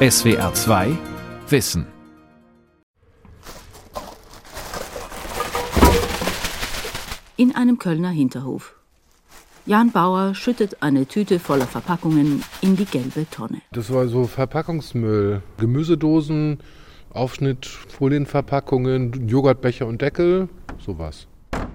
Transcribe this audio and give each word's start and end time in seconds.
SWR 0.00 0.54
2 0.54 0.96
Wissen. 1.48 1.84
In 7.36 7.56
einem 7.56 7.78
Kölner 7.80 8.10
Hinterhof. 8.10 8.76
Jan 9.66 9.90
Bauer 9.90 10.36
schüttet 10.36 10.84
eine 10.84 11.06
Tüte 11.06 11.40
voller 11.40 11.66
Verpackungen 11.66 12.44
in 12.60 12.76
die 12.76 12.84
gelbe 12.84 13.26
Tonne. 13.28 13.60
Das 13.72 13.92
war 13.92 14.06
so 14.06 14.28
Verpackungsmüll. 14.28 15.42
Gemüsedosen, 15.56 16.58
Aufschnitt, 17.10 17.66
Folienverpackungen, 17.66 19.26
Joghurtbecher 19.26 19.88
und 19.88 20.00
Deckel, 20.00 20.48
sowas. 20.78 21.26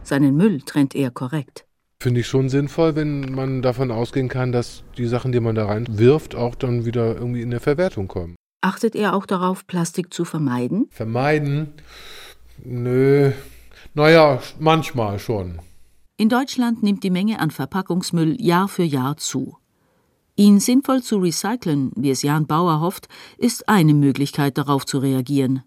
Seinen 0.03 0.37
Müll 0.37 0.61
trennt 0.61 0.95
er 0.95 1.11
korrekt. 1.11 1.65
Finde 2.03 2.19
ich 2.19 2.27
schon 2.27 2.49
sinnvoll, 2.49 2.97
wenn 2.97 3.33
man 3.33 3.61
davon 3.61 3.89
ausgehen 3.89 4.27
kann, 4.27 4.51
dass 4.51 4.83
die 4.97 5.05
Sachen, 5.05 5.31
die 5.31 5.39
man 5.39 5.55
da 5.55 5.67
reinwirft, 5.67 6.35
auch 6.35 6.53
dann 6.53 6.83
wieder 6.83 7.15
irgendwie 7.15 7.41
in 7.41 7.49
der 7.49 7.61
Verwertung 7.61 8.09
kommen. 8.09 8.35
Achtet 8.59 8.93
er 8.93 9.15
auch 9.15 9.25
darauf, 9.25 9.65
Plastik 9.67 10.13
zu 10.13 10.25
vermeiden? 10.25 10.89
Vermeiden? 10.91 11.69
Nö. 12.61 13.31
Naja, 13.93 14.41
manchmal 14.59 15.17
schon. 15.17 15.59
In 16.17 16.27
Deutschland 16.27 16.83
nimmt 16.83 17.05
die 17.05 17.09
Menge 17.09 17.39
an 17.39 17.51
Verpackungsmüll 17.51 18.35
Jahr 18.37 18.67
für 18.67 18.83
Jahr 18.83 19.15
zu. 19.15 19.55
Ihn 20.35 20.59
sinnvoll 20.59 21.01
zu 21.03 21.19
recyceln, 21.19 21.93
wie 21.95 22.11
es 22.11 22.21
Jan 22.21 22.47
Bauer 22.47 22.81
hofft, 22.81 23.07
ist 23.37 23.69
eine 23.69 23.93
Möglichkeit, 23.93 24.57
darauf 24.57 24.85
zu 24.85 24.97
reagieren. 24.97 25.63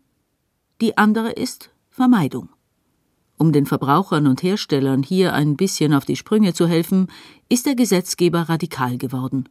Die 0.82 0.98
andere 0.98 1.32
ist 1.32 1.70
Vermeidung. 1.88 2.50
Um 3.38 3.52
den 3.52 3.66
Verbrauchern 3.66 4.26
und 4.26 4.42
Herstellern 4.42 5.02
hier 5.02 5.34
ein 5.34 5.56
bisschen 5.56 5.92
auf 5.92 6.04
die 6.04 6.16
Sprünge 6.16 6.54
zu 6.54 6.66
helfen, 6.66 7.08
ist 7.48 7.66
der 7.66 7.74
Gesetzgeber 7.74 8.48
radikal 8.48 8.96
geworden. 8.96 9.48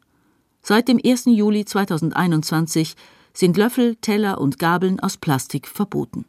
Seit 0.62 0.88
dem 0.88 1.00
1. 1.04 1.26
Juli 1.26 1.66
2021 1.66 2.96
sind 3.34 3.58
Löffel, 3.58 3.96
Teller 3.98 4.40
und 4.42 4.58
Gabeln 4.58 5.00
aus 5.00 5.18
Plastik 5.18 5.68
verboten. 5.68 6.26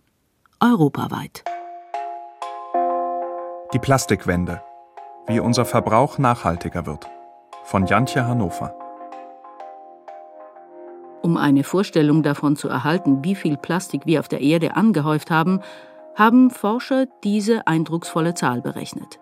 Europaweit. 0.60 1.44
Die 3.72 3.78
Plastikwende. 3.78 4.60
Wie 5.26 5.40
unser 5.40 5.64
Verbrauch 5.64 6.18
nachhaltiger 6.18 6.86
wird. 6.86 7.06
Von 7.64 7.86
Jantje 7.86 8.26
Hannover. 8.26 8.74
Um 11.22 11.36
eine 11.36 11.64
Vorstellung 11.64 12.22
davon 12.22 12.54
zu 12.54 12.68
erhalten, 12.68 13.24
wie 13.24 13.34
viel 13.34 13.56
Plastik 13.56 14.02
wir 14.04 14.20
auf 14.20 14.28
der 14.28 14.40
Erde 14.40 14.76
angehäuft 14.76 15.30
haben, 15.30 15.60
haben 16.16 16.50
Forscher 16.50 17.06
diese 17.22 17.66
eindrucksvolle 17.66 18.32
Zahl 18.32 18.62
berechnet. 18.62 19.20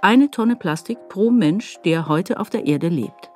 Eine 0.00 0.32
Tonne 0.32 0.56
Plastik 0.56 0.98
pro 1.08 1.30
Mensch, 1.30 1.76
der 1.84 2.08
heute 2.08 2.40
auf 2.40 2.50
der 2.50 2.66
Erde 2.66 2.88
lebt. 2.88 3.30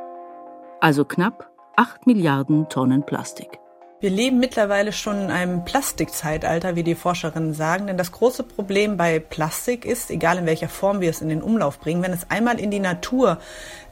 Also 0.81 1.05
knapp 1.05 1.49
8 1.77 2.09
Milliarden 2.09 2.69
Tonnen 2.69 3.07
Plastik. 3.07 3.61
Wir 4.01 4.11
leben 4.11 4.41
mittlerweile 4.41 4.93
schon 4.93 5.23
in 5.23 5.31
einem 5.31 5.65
Plastikzeitalter, 5.65 6.75
wie 6.75 6.83
die 6.83 6.97
Forscherinnen 6.97 7.55
sagen, 7.55 7.87
denn 7.87 7.97
das 7.97 8.11
große 8.11 8.43
Problem 8.43 8.97
bei 8.97 9.21
Plastik 9.21 9.85
ist, 9.85 10.11
egal 10.11 10.39
in 10.39 10.47
welcher 10.47 10.69
Form 10.69 11.01
wir 11.01 11.11
es 11.11 11.21
in 11.21 11.29
den 11.29 11.43
Umlauf 11.43 11.79
bringen, 11.79 12.03
wenn 12.03 12.13
es 12.13 12.31
einmal 12.31 12.59
in 12.59 12.73
die 12.73 12.81
Natur 12.81 13.39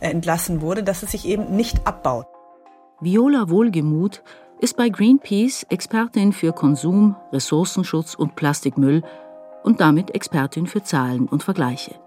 äh, 0.01 0.11
entlassen 0.11 0.61
wurde, 0.61 0.83
dass 0.83 1.05
es 1.05 1.13
sich 1.13 1.27
eben 1.27 1.55
nicht 1.55 1.87
abbaut. 1.87 2.27
Viola 3.01 3.51
Wohlgemuth 3.51 4.23
ist 4.61 4.77
bei 4.77 4.89
Greenpeace 4.89 5.65
Expertin 5.69 6.33
für 6.33 6.53
Konsum, 6.53 7.15
Ressourcenschutz 7.33 8.15
und 8.15 8.37
Plastikmüll 8.37 9.03
und 9.65 9.81
damit 9.81 10.15
Expertin 10.15 10.67
für 10.67 10.83
Zahlen 10.83 11.29
und 11.29 11.43
Vergleiche. 11.43 12.01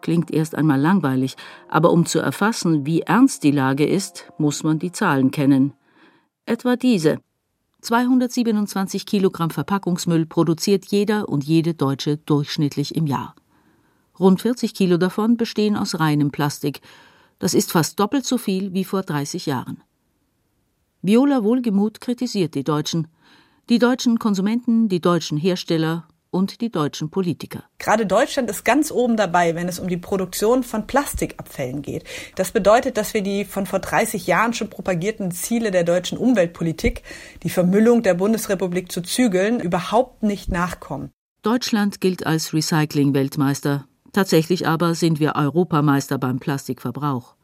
Klingt 0.00 0.30
erst 0.30 0.54
einmal 0.54 0.80
langweilig, 0.80 1.36
aber 1.68 1.92
um 1.92 2.06
zu 2.06 2.18
erfassen, 2.18 2.86
wie 2.86 3.00
ernst 3.00 3.42
die 3.42 3.50
Lage 3.50 3.86
ist, 3.86 4.32
muss 4.38 4.62
man 4.62 4.78
die 4.78 4.92
Zahlen 4.92 5.30
kennen. 5.30 5.74
Etwa 6.46 6.76
diese. 6.76 7.18
227 7.82 9.04
Kilogramm 9.04 9.50
Verpackungsmüll 9.50 10.26
produziert 10.26 10.86
jeder 10.86 11.28
und 11.28 11.44
jede 11.44 11.74
Deutsche 11.74 12.16
durchschnittlich 12.16 12.94
im 12.94 13.06
Jahr. 13.06 13.34
Rund 14.18 14.40
40 14.40 14.74
Kilo 14.74 14.96
davon 14.96 15.36
bestehen 15.36 15.76
aus 15.76 16.00
reinem 16.00 16.30
Plastik. 16.30 16.80
Das 17.38 17.52
ist 17.52 17.72
fast 17.72 18.00
doppelt 18.00 18.24
so 18.24 18.38
viel 18.38 18.72
wie 18.72 18.84
vor 18.84 19.02
30 19.02 19.46
Jahren. 19.46 19.82
Viola 21.06 21.44
Wohlgemuth 21.44 22.00
kritisiert 22.00 22.56
die 22.56 22.64
Deutschen, 22.64 23.06
die 23.68 23.78
deutschen 23.78 24.18
Konsumenten, 24.18 24.88
die 24.88 25.00
deutschen 25.00 25.38
Hersteller 25.38 26.08
und 26.32 26.60
die 26.60 26.68
deutschen 26.68 27.10
Politiker. 27.10 27.62
Gerade 27.78 28.06
Deutschland 28.06 28.50
ist 28.50 28.64
ganz 28.64 28.90
oben 28.90 29.16
dabei, 29.16 29.54
wenn 29.54 29.68
es 29.68 29.78
um 29.78 29.86
die 29.86 29.98
Produktion 29.98 30.64
von 30.64 30.88
Plastikabfällen 30.88 31.82
geht. 31.82 32.02
Das 32.34 32.50
bedeutet, 32.50 32.96
dass 32.96 33.14
wir 33.14 33.22
die 33.22 33.44
von 33.44 33.66
vor 33.66 33.78
30 33.78 34.26
Jahren 34.26 34.52
schon 34.52 34.68
propagierten 34.68 35.30
Ziele 35.30 35.70
der 35.70 35.84
deutschen 35.84 36.18
Umweltpolitik, 36.18 37.04
die 37.44 37.50
Vermüllung 37.50 38.02
der 38.02 38.14
Bundesrepublik 38.14 38.90
zu 38.90 39.00
zügeln, 39.00 39.60
überhaupt 39.60 40.24
nicht 40.24 40.50
nachkommen. 40.50 41.12
Deutschland 41.42 42.00
gilt 42.00 42.26
als 42.26 42.52
Recycling-Weltmeister. 42.52 43.86
Tatsächlich 44.10 44.66
aber 44.66 44.96
sind 44.96 45.20
wir 45.20 45.36
Europameister 45.36 46.18
beim 46.18 46.40
Plastikverbrauch. 46.40 47.35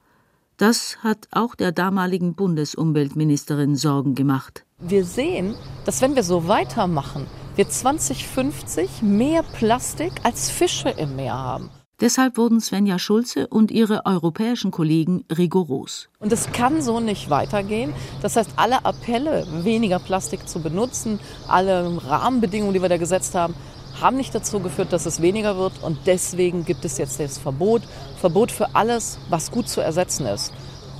Das 0.62 0.98
hat 1.02 1.26
auch 1.32 1.56
der 1.56 1.72
damaligen 1.72 2.36
Bundesumweltministerin 2.36 3.74
Sorgen 3.74 4.14
gemacht. 4.14 4.64
Wir 4.78 5.04
sehen, 5.04 5.56
dass 5.84 6.00
wenn 6.00 6.14
wir 6.14 6.22
so 6.22 6.46
weitermachen, 6.46 7.26
wir 7.56 7.68
2050 7.68 9.02
mehr 9.02 9.42
Plastik 9.42 10.12
als 10.22 10.50
Fische 10.50 10.90
im 10.90 11.16
Meer 11.16 11.34
haben. 11.34 11.70
Deshalb 12.00 12.36
wurden 12.36 12.60
Svenja 12.60 13.00
Schulze 13.00 13.48
und 13.48 13.72
ihre 13.72 14.06
europäischen 14.06 14.70
Kollegen 14.70 15.24
rigoros. 15.36 16.08
Und 16.20 16.32
es 16.32 16.52
kann 16.52 16.80
so 16.80 17.00
nicht 17.00 17.28
weitergehen. 17.28 17.92
Das 18.22 18.36
heißt, 18.36 18.50
alle 18.54 18.84
Appelle, 18.84 19.46
weniger 19.64 19.98
Plastik 19.98 20.48
zu 20.48 20.60
benutzen, 20.60 21.18
alle 21.48 22.00
Rahmenbedingungen, 22.06 22.72
die 22.72 22.82
wir 22.82 22.88
da 22.88 22.98
gesetzt 22.98 23.34
haben, 23.34 23.54
haben 24.02 24.16
nicht 24.16 24.34
dazu 24.34 24.60
geführt, 24.60 24.92
dass 24.92 25.06
es 25.06 25.22
weniger 25.22 25.56
wird. 25.56 25.82
Und 25.82 25.98
deswegen 26.06 26.64
gibt 26.64 26.84
es 26.84 26.98
jetzt 26.98 27.20
das 27.20 27.38
Verbot. 27.38 27.82
Verbot 28.20 28.52
für 28.52 28.74
alles, 28.74 29.18
was 29.30 29.50
gut 29.50 29.68
zu 29.68 29.80
ersetzen 29.80 30.26
ist. 30.26 30.52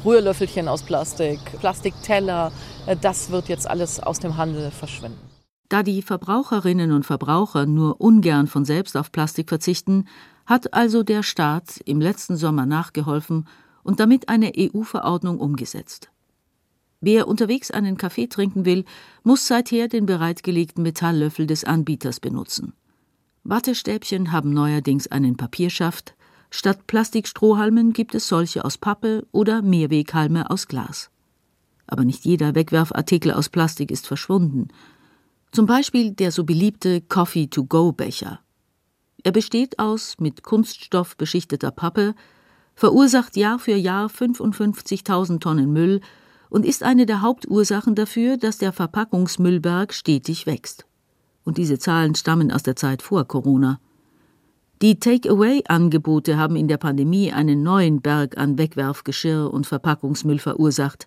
Rührlöffelchen 0.04 0.68
aus 0.68 0.82
Plastik, 0.82 1.38
Plastikteller, 1.60 2.50
äh, 2.86 2.96
das 3.00 3.30
wird 3.30 3.48
jetzt 3.48 3.68
alles 3.68 4.00
aus 4.00 4.18
dem 4.18 4.36
Handel 4.36 4.70
verschwinden. 4.70 5.18
Da 5.68 5.82
die 5.82 6.02
Verbraucherinnen 6.02 6.92
und 6.92 7.06
Verbraucher 7.06 7.66
nur 7.66 8.00
ungern 8.00 8.46
von 8.46 8.64
selbst 8.64 8.96
auf 8.96 9.10
Plastik 9.12 9.48
verzichten, 9.48 10.06
hat 10.44 10.74
also 10.74 11.02
der 11.02 11.22
Staat 11.22 11.80
im 11.84 12.00
letzten 12.00 12.36
Sommer 12.36 12.66
nachgeholfen 12.66 13.46
und 13.82 14.00
damit 14.00 14.28
eine 14.28 14.52
EU-Verordnung 14.56 15.38
umgesetzt. 15.38 16.10
Wer 17.00 17.26
unterwegs 17.26 17.70
einen 17.70 17.96
Kaffee 17.96 18.26
trinken 18.26 18.64
will, 18.64 18.84
muss 19.24 19.46
seither 19.46 19.88
den 19.88 20.06
bereitgelegten 20.06 20.82
Metalllöffel 20.82 21.46
des 21.46 21.64
Anbieters 21.64 22.20
benutzen. 22.20 22.74
Wattestäbchen 23.44 24.30
haben 24.30 24.52
neuerdings 24.52 25.08
einen 25.08 25.36
Papierschaft, 25.36 26.14
statt 26.50 26.86
Plastikstrohhalmen 26.86 27.92
gibt 27.92 28.14
es 28.14 28.28
solche 28.28 28.64
aus 28.64 28.78
Pappe 28.78 29.26
oder 29.32 29.62
Mehrweghalme 29.62 30.48
aus 30.48 30.68
Glas. 30.68 31.10
Aber 31.88 32.04
nicht 32.04 32.24
jeder 32.24 32.54
Wegwerfartikel 32.54 33.32
aus 33.32 33.48
Plastik 33.48 33.90
ist 33.90 34.06
verschwunden. 34.06 34.68
Zum 35.50 35.66
Beispiel 35.66 36.12
der 36.12 36.30
so 36.30 36.44
beliebte 36.44 37.00
Coffee-to-go-Becher. 37.00 38.38
Er 39.24 39.32
besteht 39.32 39.80
aus 39.80 40.16
mit 40.20 40.44
Kunststoff 40.44 41.16
beschichteter 41.16 41.72
Pappe, 41.72 42.14
verursacht 42.76 43.36
Jahr 43.36 43.58
für 43.58 43.74
Jahr 43.74 44.06
55.000 44.06 45.40
Tonnen 45.40 45.72
Müll 45.72 46.00
und 46.48 46.64
ist 46.64 46.84
eine 46.84 47.06
der 47.06 47.22
Hauptursachen 47.22 47.96
dafür, 47.96 48.36
dass 48.36 48.58
der 48.58 48.72
Verpackungsmüllberg 48.72 49.92
stetig 49.92 50.46
wächst 50.46 50.86
und 51.44 51.58
diese 51.58 51.78
Zahlen 51.78 52.14
stammen 52.14 52.52
aus 52.52 52.62
der 52.62 52.76
Zeit 52.76 53.02
vor 53.02 53.24
Corona. 53.24 53.80
Die 54.82 54.98
Take-away-Angebote 54.98 56.36
haben 56.36 56.56
in 56.56 56.66
der 56.66 56.76
Pandemie 56.76 57.32
einen 57.32 57.62
neuen 57.62 58.00
Berg 58.00 58.36
an 58.36 58.58
Wegwerfgeschirr 58.58 59.52
und 59.52 59.66
Verpackungsmüll 59.66 60.40
verursacht. 60.40 61.06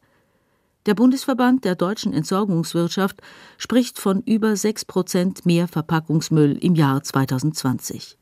Der 0.86 0.94
Bundesverband 0.94 1.66
der 1.66 1.76
deutschen 1.76 2.14
Entsorgungswirtschaft 2.14 3.22
spricht 3.58 4.00
von 4.00 4.22
über 4.22 4.56
sechs 4.56 4.86
Prozent 4.86 5.46
mehr 5.46 5.68
Verpackungsmüll 5.68 6.58
im 6.62 6.76
Jahr 6.76 7.04
2020. 7.04 8.18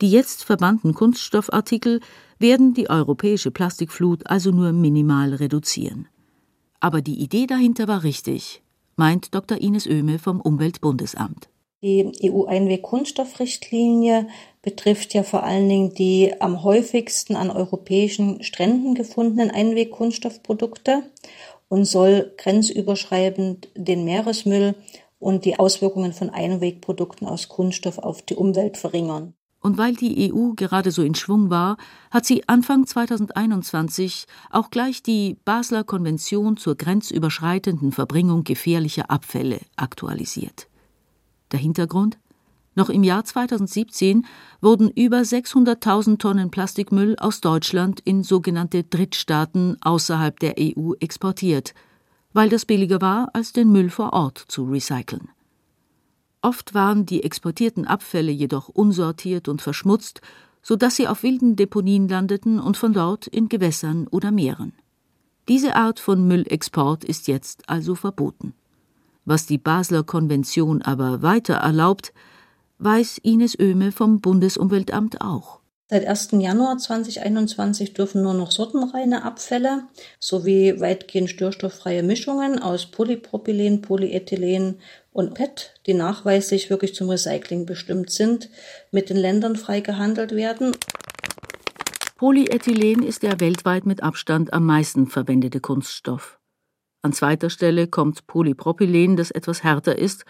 Die 0.00 0.10
jetzt 0.10 0.44
verbannten 0.44 0.94
Kunststoffartikel 0.94 2.00
werden 2.38 2.72
die 2.72 2.88
europäische 2.88 3.50
Plastikflut 3.50 4.26
also 4.26 4.50
nur 4.50 4.72
minimal 4.72 5.34
reduzieren. 5.34 6.06
Aber 6.78 7.02
die 7.02 7.20
Idee 7.20 7.46
dahinter 7.46 7.88
war 7.88 8.04
richtig 8.04 8.62
meint 9.00 9.34
Dr. 9.34 9.60
Ines 9.60 9.86
Oehme 9.86 10.18
vom 10.18 10.42
Umweltbundesamt. 10.42 11.48
Die 11.82 12.12
EU-Einweg-Kunststoffrichtlinie 12.22 14.28
betrifft 14.60 15.14
ja 15.14 15.22
vor 15.22 15.42
allen 15.42 15.70
Dingen 15.70 15.94
die 15.94 16.34
am 16.38 16.62
häufigsten 16.62 17.34
an 17.34 17.50
europäischen 17.50 18.42
Stränden 18.42 18.94
gefundenen 18.94 19.50
Einweg-Kunststoffprodukte 19.50 21.04
und 21.68 21.86
soll 21.86 22.34
grenzüberschreitend 22.36 23.70
den 23.74 24.04
Meeresmüll 24.04 24.74
und 25.18 25.46
die 25.46 25.58
Auswirkungen 25.58 26.12
von 26.12 26.28
Einwegprodukten 26.28 27.26
aus 27.26 27.48
Kunststoff 27.48 27.96
auf 27.96 28.20
die 28.20 28.34
Umwelt 28.34 28.76
verringern. 28.76 29.32
Und 29.60 29.76
weil 29.76 29.94
die 29.94 30.32
EU 30.32 30.52
gerade 30.56 30.90
so 30.90 31.02
in 31.02 31.14
Schwung 31.14 31.50
war, 31.50 31.76
hat 32.10 32.24
sie 32.24 32.48
Anfang 32.48 32.86
2021 32.86 34.26
auch 34.50 34.70
gleich 34.70 35.02
die 35.02 35.36
Basler 35.44 35.84
Konvention 35.84 36.56
zur 36.56 36.76
grenzüberschreitenden 36.76 37.92
Verbringung 37.92 38.42
gefährlicher 38.44 39.10
Abfälle 39.10 39.60
aktualisiert. 39.76 40.68
Der 41.52 41.60
Hintergrund? 41.60 42.18
Noch 42.74 42.88
im 42.88 43.02
Jahr 43.02 43.24
2017 43.24 44.24
wurden 44.62 44.90
über 44.90 45.18
600.000 45.18 46.18
Tonnen 46.18 46.50
Plastikmüll 46.50 47.16
aus 47.18 47.40
Deutschland 47.40 48.00
in 48.00 48.22
sogenannte 48.22 48.84
Drittstaaten 48.84 49.76
außerhalb 49.82 50.38
der 50.38 50.54
EU 50.58 50.92
exportiert, 51.00 51.74
weil 52.32 52.48
das 52.48 52.64
billiger 52.64 53.00
war, 53.00 53.28
als 53.34 53.52
den 53.52 53.70
Müll 53.72 53.90
vor 53.90 54.12
Ort 54.12 54.38
zu 54.38 54.64
recyceln. 54.64 55.28
Oft 56.42 56.74
waren 56.74 57.04
die 57.04 57.22
exportierten 57.22 57.86
Abfälle 57.86 58.32
jedoch 58.32 58.68
unsortiert 58.68 59.48
und 59.48 59.60
verschmutzt, 59.60 60.20
so 60.62 60.76
dass 60.76 60.96
sie 60.96 61.08
auf 61.08 61.22
wilden 61.22 61.56
Deponien 61.56 62.08
landeten 62.08 62.58
und 62.60 62.76
von 62.76 62.92
dort 62.92 63.26
in 63.26 63.48
Gewässern 63.48 64.06
oder 64.08 64.30
Meeren. 64.30 64.72
Diese 65.48 65.76
Art 65.76 66.00
von 66.00 66.26
Müllexport 66.26 67.04
ist 67.04 67.28
jetzt 67.28 67.68
also 67.68 67.94
verboten. 67.94 68.54
Was 69.24 69.46
die 69.46 69.58
Basler 69.58 70.02
Konvention 70.02 70.82
aber 70.82 71.22
weiter 71.22 71.54
erlaubt, 71.54 72.12
weiß 72.78 73.18
Ines 73.18 73.58
Oehme 73.58 73.92
vom 73.92 74.20
Bundesumweltamt 74.20 75.20
auch. 75.20 75.59
Seit 75.92 76.06
1. 76.06 76.28
Januar 76.34 76.78
2021 76.78 77.94
dürfen 77.94 78.22
nur 78.22 78.32
noch 78.32 78.52
sortenreine 78.52 79.24
Abfälle 79.24 79.88
sowie 80.20 80.78
weitgehend 80.78 81.30
störstofffreie 81.30 82.04
Mischungen 82.04 82.60
aus 82.60 82.86
Polypropylen, 82.86 83.82
Polyethylen 83.82 84.78
und 85.12 85.34
PET, 85.34 85.74
die 85.86 85.94
nachweislich 85.94 86.70
wirklich 86.70 86.94
zum 86.94 87.10
Recycling 87.10 87.66
bestimmt 87.66 88.12
sind, 88.12 88.50
mit 88.92 89.10
den 89.10 89.16
Ländern 89.16 89.56
frei 89.56 89.80
gehandelt 89.80 90.30
werden. 90.30 90.76
Polyethylen 92.18 93.02
ist 93.02 93.24
der 93.24 93.40
weltweit 93.40 93.84
mit 93.84 94.00
Abstand 94.00 94.52
am 94.52 94.66
meisten 94.66 95.08
verwendete 95.08 95.58
Kunststoff. 95.58 96.38
An 97.02 97.12
zweiter 97.12 97.50
Stelle 97.50 97.88
kommt 97.88 98.28
Polypropylen, 98.28 99.16
das 99.16 99.32
etwas 99.32 99.64
härter 99.64 99.98
ist, 99.98 100.24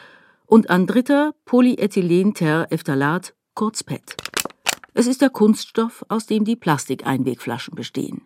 und 0.46 0.70
an 0.70 0.86
dritter 0.86 1.34
Polyethylenterephthalat, 1.44 3.34
kurz 3.54 3.84
PET. 3.84 4.16
Es 5.00 5.06
ist 5.06 5.22
der 5.22 5.30
Kunststoff, 5.30 6.04
aus 6.10 6.26
dem 6.26 6.44
die 6.44 6.56
Plastikeinwegflaschen 6.56 7.74
bestehen. 7.74 8.20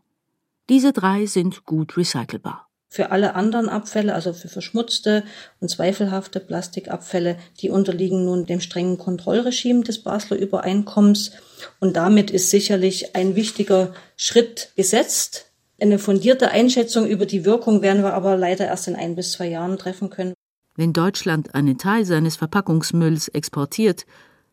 Diese 0.68 0.92
drei 0.92 1.24
sind 1.24 1.64
gut 1.66 1.96
recycelbar. 1.96 2.68
Für 2.88 3.12
alle 3.12 3.36
anderen 3.36 3.68
Abfälle, 3.68 4.12
also 4.12 4.32
für 4.32 4.48
verschmutzte 4.48 5.22
und 5.60 5.68
zweifelhafte 5.68 6.40
Plastikabfälle, 6.40 7.36
die 7.60 7.70
unterliegen 7.70 8.24
nun 8.24 8.44
dem 8.46 8.60
strengen 8.60 8.98
Kontrollregime 8.98 9.84
des 9.84 10.02
Basler 10.02 10.36
Übereinkommens. 10.36 11.30
Und 11.78 11.94
damit 11.94 12.32
ist 12.32 12.50
sicherlich 12.50 13.14
ein 13.14 13.36
wichtiger 13.36 13.94
Schritt 14.16 14.72
gesetzt. 14.74 15.52
Eine 15.80 16.00
fundierte 16.00 16.50
Einschätzung 16.50 17.06
über 17.06 17.24
die 17.24 17.44
Wirkung 17.44 17.82
werden 17.82 18.02
wir 18.02 18.14
aber 18.14 18.36
leider 18.36 18.66
erst 18.66 18.88
in 18.88 18.96
ein 18.96 19.14
bis 19.14 19.30
zwei 19.30 19.46
Jahren 19.46 19.78
treffen 19.78 20.10
können. 20.10 20.34
Wenn 20.74 20.92
Deutschland 20.92 21.54
einen 21.54 21.78
Teil 21.78 22.04
seines 22.04 22.34
Verpackungsmülls 22.34 23.28
exportiert, 23.28 24.06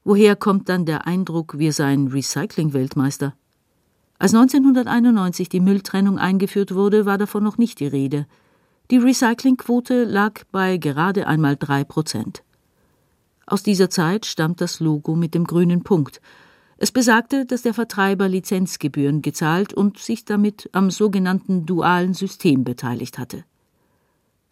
Woher 0.03 0.35
kommt 0.35 0.67
dann 0.67 0.85
der 0.85 1.05
Eindruck, 1.05 1.59
wir 1.59 1.73
seien 1.73 2.07
Recycling-Weltmeister? 2.07 3.35
Als 4.17 4.33
1991 4.33 5.47
die 5.47 5.59
Mülltrennung 5.59 6.17
eingeführt 6.17 6.73
wurde, 6.73 7.05
war 7.05 7.19
davon 7.19 7.43
noch 7.43 7.59
nicht 7.59 7.79
die 7.79 7.87
Rede. 7.87 8.25
Die 8.89 8.97
Recyclingquote 8.97 10.05
lag 10.05 10.41
bei 10.51 10.77
gerade 10.77 11.27
einmal 11.27 11.55
drei 11.55 11.83
Prozent. 11.83 12.43
Aus 13.45 13.61
dieser 13.61 13.91
Zeit 13.91 14.25
stammt 14.25 14.59
das 14.59 14.79
Logo 14.79 15.15
mit 15.15 15.35
dem 15.35 15.45
grünen 15.45 15.83
Punkt. 15.83 16.19
Es 16.77 16.91
besagte, 16.91 17.45
dass 17.45 17.61
der 17.61 17.75
Vertreiber 17.75 18.27
Lizenzgebühren 18.27 19.21
gezahlt 19.21 19.71
und 19.71 19.99
sich 19.99 20.25
damit 20.25 20.67
am 20.71 20.89
sogenannten 20.89 21.67
dualen 21.67 22.15
System 22.15 22.63
beteiligt 22.63 23.19
hatte. 23.19 23.43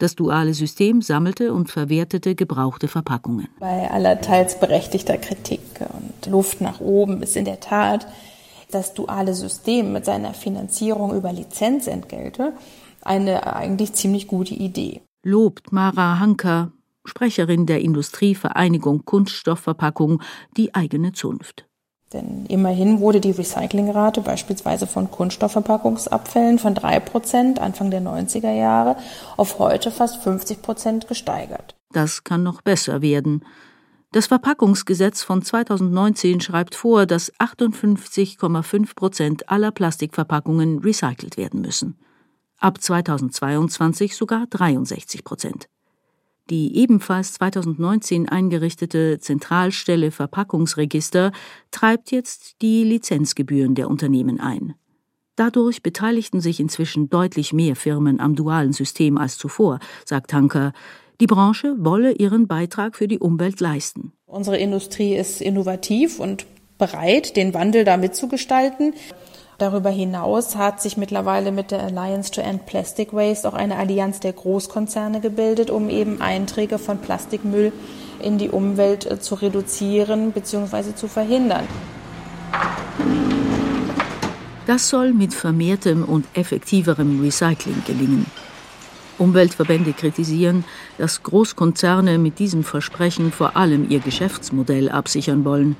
Das 0.00 0.16
duale 0.16 0.54
System 0.54 1.02
sammelte 1.02 1.52
und 1.52 1.70
verwertete 1.70 2.34
gebrauchte 2.34 2.88
Verpackungen. 2.88 3.48
Bei 3.60 3.90
aller 3.90 4.22
teils 4.22 4.58
berechtigter 4.58 5.18
Kritik 5.18 5.60
und 5.78 6.26
Luft 6.26 6.62
nach 6.62 6.80
oben 6.80 7.22
ist 7.22 7.36
in 7.36 7.44
der 7.44 7.60
Tat 7.60 8.06
das 8.70 8.94
duale 8.94 9.34
System 9.34 9.92
mit 9.92 10.06
seiner 10.06 10.32
Finanzierung 10.32 11.14
über 11.14 11.32
Lizenzentgelte 11.32 12.54
eine 13.02 13.54
eigentlich 13.54 13.92
ziemlich 13.92 14.26
gute 14.26 14.54
Idee. 14.54 15.02
Lobt 15.22 15.70
Mara 15.70 16.18
Hanker, 16.18 16.72
Sprecherin 17.04 17.66
der 17.66 17.82
Industrievereinigung 17.82 19.04
Kunststoffverpackung, 19.04 20.22
die 20.56 20.74
eigene 20.74 21.12
Zunft. 21.12 21.66
Denn 22.12 22.46
immerhin 22.46 22.98
wurde 23.00 23.20
die 23.20 23.30
Recyclingrate 23.30 24.20
beispielsweise 24.20 24.86
von 24.86 25.10
Kunststoffverpackungsabfällen 25.10 26.58
von 26.58 26.74
drei 26.74 26.98
Prozent 26.98 27.60
Anfang 27.60 27.90
der 27.90 28.02
90er 28.02 28.52
Jahre 28.52 28.96
auf 29.36 29.58
heute 29.60 29.92
fast 29.92 30.22
50 30.22 30.60
Prozent 30.60 31.06
gesteigert. 31.06 31.76
Das 31.92 32.24
kann 32.24 32.42
noch 32.42 32.62
besser 32.62 33.00
werden. 33.00 33.44
Das 34.12 34.26
Verpackungsgesetz 34.26 35.22
von 35.22 35.42
2019 35.42 36.40
schreibt 36.40 36.74
vor, 36.74 37.06
dass 37.06 37.32
58,5 37.34 38.96
Prozent 38.96 39.48
aller 39.48 39.70
Plastikverpackungen 39.70 40.80
recycelt 40.80 41.36
werden 41.36 41.60
müssen. 41.60 41.96
Ab 42.58 42.80
2022 42.80 44.16
sogar 44.16 44.46
63 44.48 45.22
Prozent. 45.22 45.68
Die 46.50 46.76
ebenfalls 46.76 47.34
2019 47.34 48.28
eingerichtete 48.28 49.20
Zentralstelle 49.20 50.10
Verpackungsregister 50.10 51.30
treibt 51.70 52.10
jetzt 52.10 52.60
die 52.60 52.82
Lizenzgebühren 52.82 53.76
der 53.76 53.88
Unternehmen 53.88 54.40
ein. 54.40 54.74
Dadurch 55.36 55.82
beteiligten 55.84 56.40
sich 56.40 56.58
inzwischen 56.58 57.08
deutlich 57.08 57.52
mehr 57.52 57.76
Firmen 57.76 58.18
am 58.18 58.34
dualen 58.34 58.72
System 58.72 59.16
als 59.16 59.38
zuvor, 59.38 59.78
sagt 60.04 60.32
Hanker. 60.32 60.72
Die 61.20 61.28
Branche 61.28 61.76
wolle 61.78 62.12
ihren 62.12 62.48
Beitrag 62.48 62.96
für 62.96 63.06
die 63.06 63.20
Umwelt 63.20 63.60
leisten. 63.60 64.12
Unsere 64.26 64.58
Industrie 64.58 65.14
ist 65.14 65.40
innovativ 65.40 66.18
und 66.18 66.46
bereit, 66.78 67.36
den 67.36 67.54
Wandel 67.54 67.84
da 67.84 67.96
mitzugestalten. 67.96 68.94
Darüber 69.60 69.90
hinaus 69.90 70.56
hat 70.56 70.80
sich 70.80 70.96
mittlerweile 70.96 71.52
mit 71.52 71.70
der 71.70 71.82
Alliance 71.82 72.30
to 72.30 72.40
End 72.40 72.64
Plastic 72.64 73.12
Waste 73.12 73.46
auch 73.46 73.52
eine 73.52 73.76
Allianz 73.76 74.18
der 74.18 74.32
Großkonzerne 74.32 75.20
gebildet, 75.20 75.68
um 75.68 75.90
eben 75.90 76.22
Einträge 76.22 76.78
von 76.78 76.96
Plastikmüll 76.96 77.70
in 78.22 78.38
die 78.38 78.48
Umwelt 78.48 79.04
äh, 79.04 79.20
zu 79.20 79.34
reduzieren 79.34 80.32
bzw. 80.32 80.94
zu 80.94 81.08
verhindern. 81.08 81.68
Das 84.66 84.88
soll 84.88 85.12
mit 85.12 85.34
vermehrtem 85.34 86.04
und 86.04 86.24
effektiverem 86.32 87.20
Recycling 87.20 87.82
gelingen. 87.86 88.24
Umweltverbände 89.18 89.92
kritisieren, 89.92 90.64
dass 90.96 91.22
Großkonzerne 91.22 92.16
mit 92.16 92.38
diesem 92.38 92.64
Versprechen 92.64 93.30
vor 93.30 93.58
allem 93.58 93.90
ihr 93.90 94.00
Geschäftsmodell 94.00 94.88
absichern 94.88 95.44
wollen. 95.44 95.76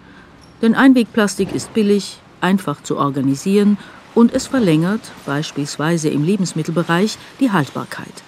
Denn 0.61 0.75
Einwegplastik 0.75 1.55
ist 1.55 1.73
billig, 1.73 2.19
einfach 2.41 2.83
zu 2.83 2.97
organisieren 2.97 3.79
und 4.15 4.35
es 4.35 4.47
verlängert, 4.47 5.13
beispielsweise 5.27 6.09
im 6.09 6.25
Lebensmittelbereich, 6.25 7.17
die 7.39 7.53
Haltbarkeit. 7.53 8.25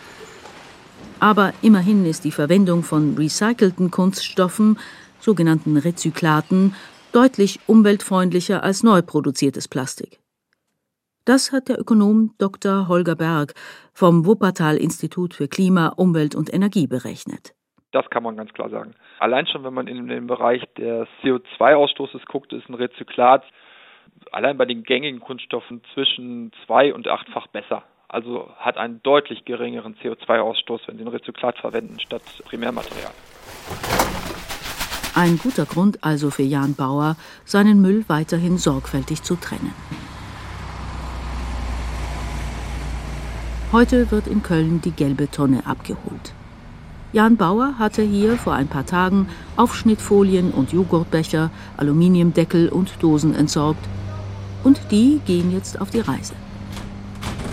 Aber 1.21 1.53
immerhin 1.63 2.05
ist 2.05 2.25
die 2.25 2.33
Verwendung 2.33 2.83
von 2.83 3.15
recycelten 3.17 3.91
Kunststoffen, 3.91 4.79
sogenannten 5.21 5.77
Rezyklaten, 5.77 6.75
deutlich 7.13 7.61
umweltfreundlicher 7.67 8.63
als 8.63 8.83
neu 8.83 9.03
produziertes 9.03 9.69
Plastik. 9.69 10.19
Das 11.25 11.53
hat 11.53 11.69
der 11.69 11.79
Ökonom 11.79 12.35
Dr. 12.39 12.89
Holger 12.89 13.15
Berg 13.15 13.55
vom 13.93 14.27
Wuppertal 14.27 14.77
Institut 14.77 15.35
für 15.35 15.47
Klima, 15.47 15.93
Umwelt 15.97 16.35
und 16.35 16.53
Energie 16.53 16.89
berechnet. 16.89 17.55
Das 17.93 18.09
kann 18.11 18.25
man 18.25 18.37
ganz 18.37 18.53
klar 18.53 18.71
sagen. 18.71 18.95
Allein 19.21 19.47
schon, 19.47 19.63
wenn 19.63 19.75
man 19.75 19.87
in 19.87 20.09
den 20.09 20.27
Bereich 20.27 20.65
des 20.77 21.07
CO2-Ausstoßes 21.23 22.27
guckt, 22.27 22.53
ist 22.53 22.69
ein 22.69 22.75
Rezyklat 22.75 23.45
allein 24.33 24.57
bei 24.57 24.65
den 24.65 24.83
gängigen 24.83 25.21
Kunststoffen 25.21 25.83
zwischen 25.95 26.53
zwei 26.67 26.95
und 26.95 27.09
achtfach 27.09 27.47
besser. 27.49 27.83
Also 28.09 28.51
hat 28.59 28.77
einen 28.77 29.03
deutlich 29.03 29.45
geringeren 29.47 29.95
CO2-Ausstoß, 29.97 30.83
wenn 30.87 30.99
Sie 30.99 31.05
ein 31.05 31.09
Rezyklat 31.09 31.59
verwenden 31.59 31.99
statt 31.99 32.23
Primärmaterial. 32.45 33.13
Ein 35.15 35.39
guter 35.39 35.65
Grund 35.65 35.99
also 36.03 36.31
für 36.31 36.43
Jan 36.43 36.75
Bauer, 36.75 37.17
seinen 37.45 37.81
Müll 37.81 38.05
weiterhin 38.09 38.59
sorgfältig 38.59 39.23
zu 39.23 39.37
trennen. 39.37 39.75
Heute 43.73 44.11
wird 44.11 44.27
in 44.27 44.43
Köln 44.43 44.83
die 44.83 44.91
gelbe 44.91 45.31
Tonne 45.31 45.67
abgeholt. 45.67 46.35
Jan 47.15 47.39
Bauer 47.39 47.79
hatte 47.79 48.03
hier 48.03 48.37
vor 48.37 48.55
ein 48.55 48.69
paar 48.69 48.85
Tagen 48.85 49.29
Aufschnittfolien 49.57 50.51
und 50.51 50.73
Joghurtbecher, 50.73 51.51
Aluminiumdeckel 51.79 52.69
und 52.69 53.03
Dosen 53.03 53.35
entsorgt 53.35 53.87
und 54.65 54.81
die 54.91 55.21
gehen 55.27 55.53
jetzt 55.53 55.81
auf 55.81 55.91
die 55.91 56.01
Reise. 56.01 56.35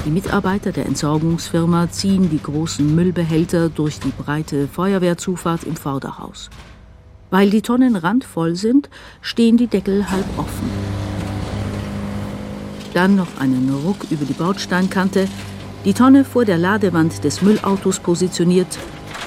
Die 0.06 0.12
Mitarbeiter 0.12 0.72
der 0.72 0.86
Entsorgungsfirma 0.86 1.92
ziehen 1.92 2.30
die 2.30 2.42
großen 2.42 2.96
Müllbehälter 2.96 3.70
durch 3.70 4.00
die 4.00 4.12
breite 4.12 4.68
Feuerwehrzufahrt 4.68 5.66
im 5.66 5.76
Vorderhaus. 5.76 6.50
Weil 7.32 7.50
die 7.50 7.62
Tonnen 7.62 7.96
randvoll 7.96 8.56
sind, 8.56 8.90
stehen 9.22 9.58
die 9.58 9.68
Deckel 9.68 10.10
halb 10.10 10.26
offen. 10.38 10.70
Dann 12.94 13.18
noch 13.18 13.40
einen 13.40 13.70
Ruck 13.86 13.98
über 14.10 14.26
die 14.26 14.34
Bordsteinkante, 14.34 15.28
die 15.86 15.94
Tonne 15.94 16.26
vor 16.26 16.46
der 16.46 16.58
Ladewand 16.58 17.24
des 17.24 17.42
Müllautos 17.42 18.00
positioniert 18.00 18.80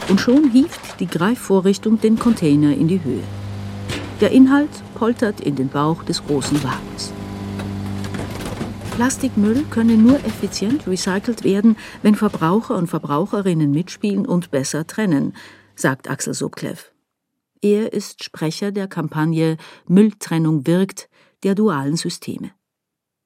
und 0.09 0.21
schon 0.21 0.51
hieft 0.51 0.99
die 1.01 1.07
Greifvorrichtung 1.07 2.01
den 2.01 2.19
Container 2.19 2.75
in 2.75 2.89
die 2.89 3.03
Höhe. 3.05 3.23
Der 4.21 4.31
Inhalt 4.31 4.71
poltert 4.95 5.41
in 5.41 5.55
den 5.55 5.69
Bauch 5.69 6.03
des 6.03 6.25
großen 6.25 6.63
Wagens. 6.65 7.13
Plastikmüll 8.97 9.65
könne 9.71 9.97
nur 9.97 10.17
effizient 10.17 10.87
recycelt 10.87 11.45
werden, 11.45 11.77
wenn 12.03 12.15
Verbraucher 12.15 12.77
und 12.77 12.89
Verbraucherinnen 12.89 13.71
mitspielen 13.71 14.27
und 14.27 14.51
besser 14.51 14.87
trennen, 14.87 15.33
sagt 15.75 16.11
Axel 16.11 16.35
Sobklev. 16.35 16.93
Er 17.63 17.95
ist 17.95 18.23
Sprecher 18.23 18.71
der 18.71 18.89
Kampagne 18.89 19.57
Mülltrennung 19.89 20.67
wirkt 20.67 21.09
der 21.43 21.55
dualen 21.55 21.97
Systeme. 21.97 22.51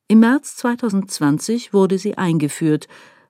Im 0.06 0.20
März 0.20 0.54
2020 0.56 1.72
wurde 1.72 1.98
sie 1.98 2.16
eingeführt, 2.16 2.86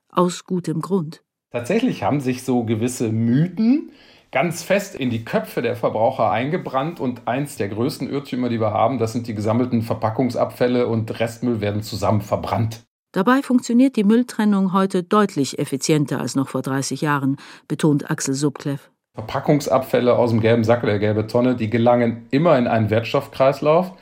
aus 0.07 0.43
gutem 0.43 0.79
Grund. 0.79 1.23
Tatsächlich 1.51 2.03
haben 2.03 2.21
sich 2.21 2.43
so 2.43 2.63
gewisse 2.63 3.11
Mythen 3.11 3.91
ganz 4.37 4.61
fest 4.61 4.93
in 4.93 5.09
die 5.09 5.25
Köpfe 5.25 5.63
der 5.63 5.75
Verbraucher 5.75 6.29
eingebrannt 6.29 6.99
und 6.99 7.27
eins 7.27 7.55
der 7.55 7.69
größten 7.69 8.07
Irrtümer, 8.07 8.49
die 8.49 8.61
wir 8.61 8.69
haben, 8.69 8.99
das 8.99 9.11
sind 9.11 9.25
die 9.25 9.33
gesammelten 9.33 9.81
Verpackungsabfälle 9.81 10.85
und 10.85 11.19
Restmüll 11.19 11.59
werden 11.59 11.81
zusammen 11.81 12.21
verbrannt. 12.21 12.83
Dabei 13.13 13.41
funktioniert 13.41 13.95
die 13.95 14.03
Mülltrennung 14.03 14.73
heute 14.73 15.01
deutlich 15.01 15.57
effizienter 15.57 16.19
als 16.19 16.35
noch 16.35 16.49
vor 16.49 16.61
30 16.61 17.01
Jahren, 17.01 17.37
betont 17.67 18.11
Axel 18.11 18.35
Subklev. 18.35 18.91
Verpackungsabfälle 19.15 20.15
aus 20.15 20.29
dem 20.29 20.39
gelben 20.39 20.63
Sack 20.63 20.83
oder 20.83 20.99
gelbe 20.99 21.25
Tonne, 21.25 21.55
die 21.55 21.71
gelangen 21.71 22.27
immer 22.29 22.59
in 22.59 22.67
einen 22.67 22.91
Wertstoffkreislauf. 22.91 23.93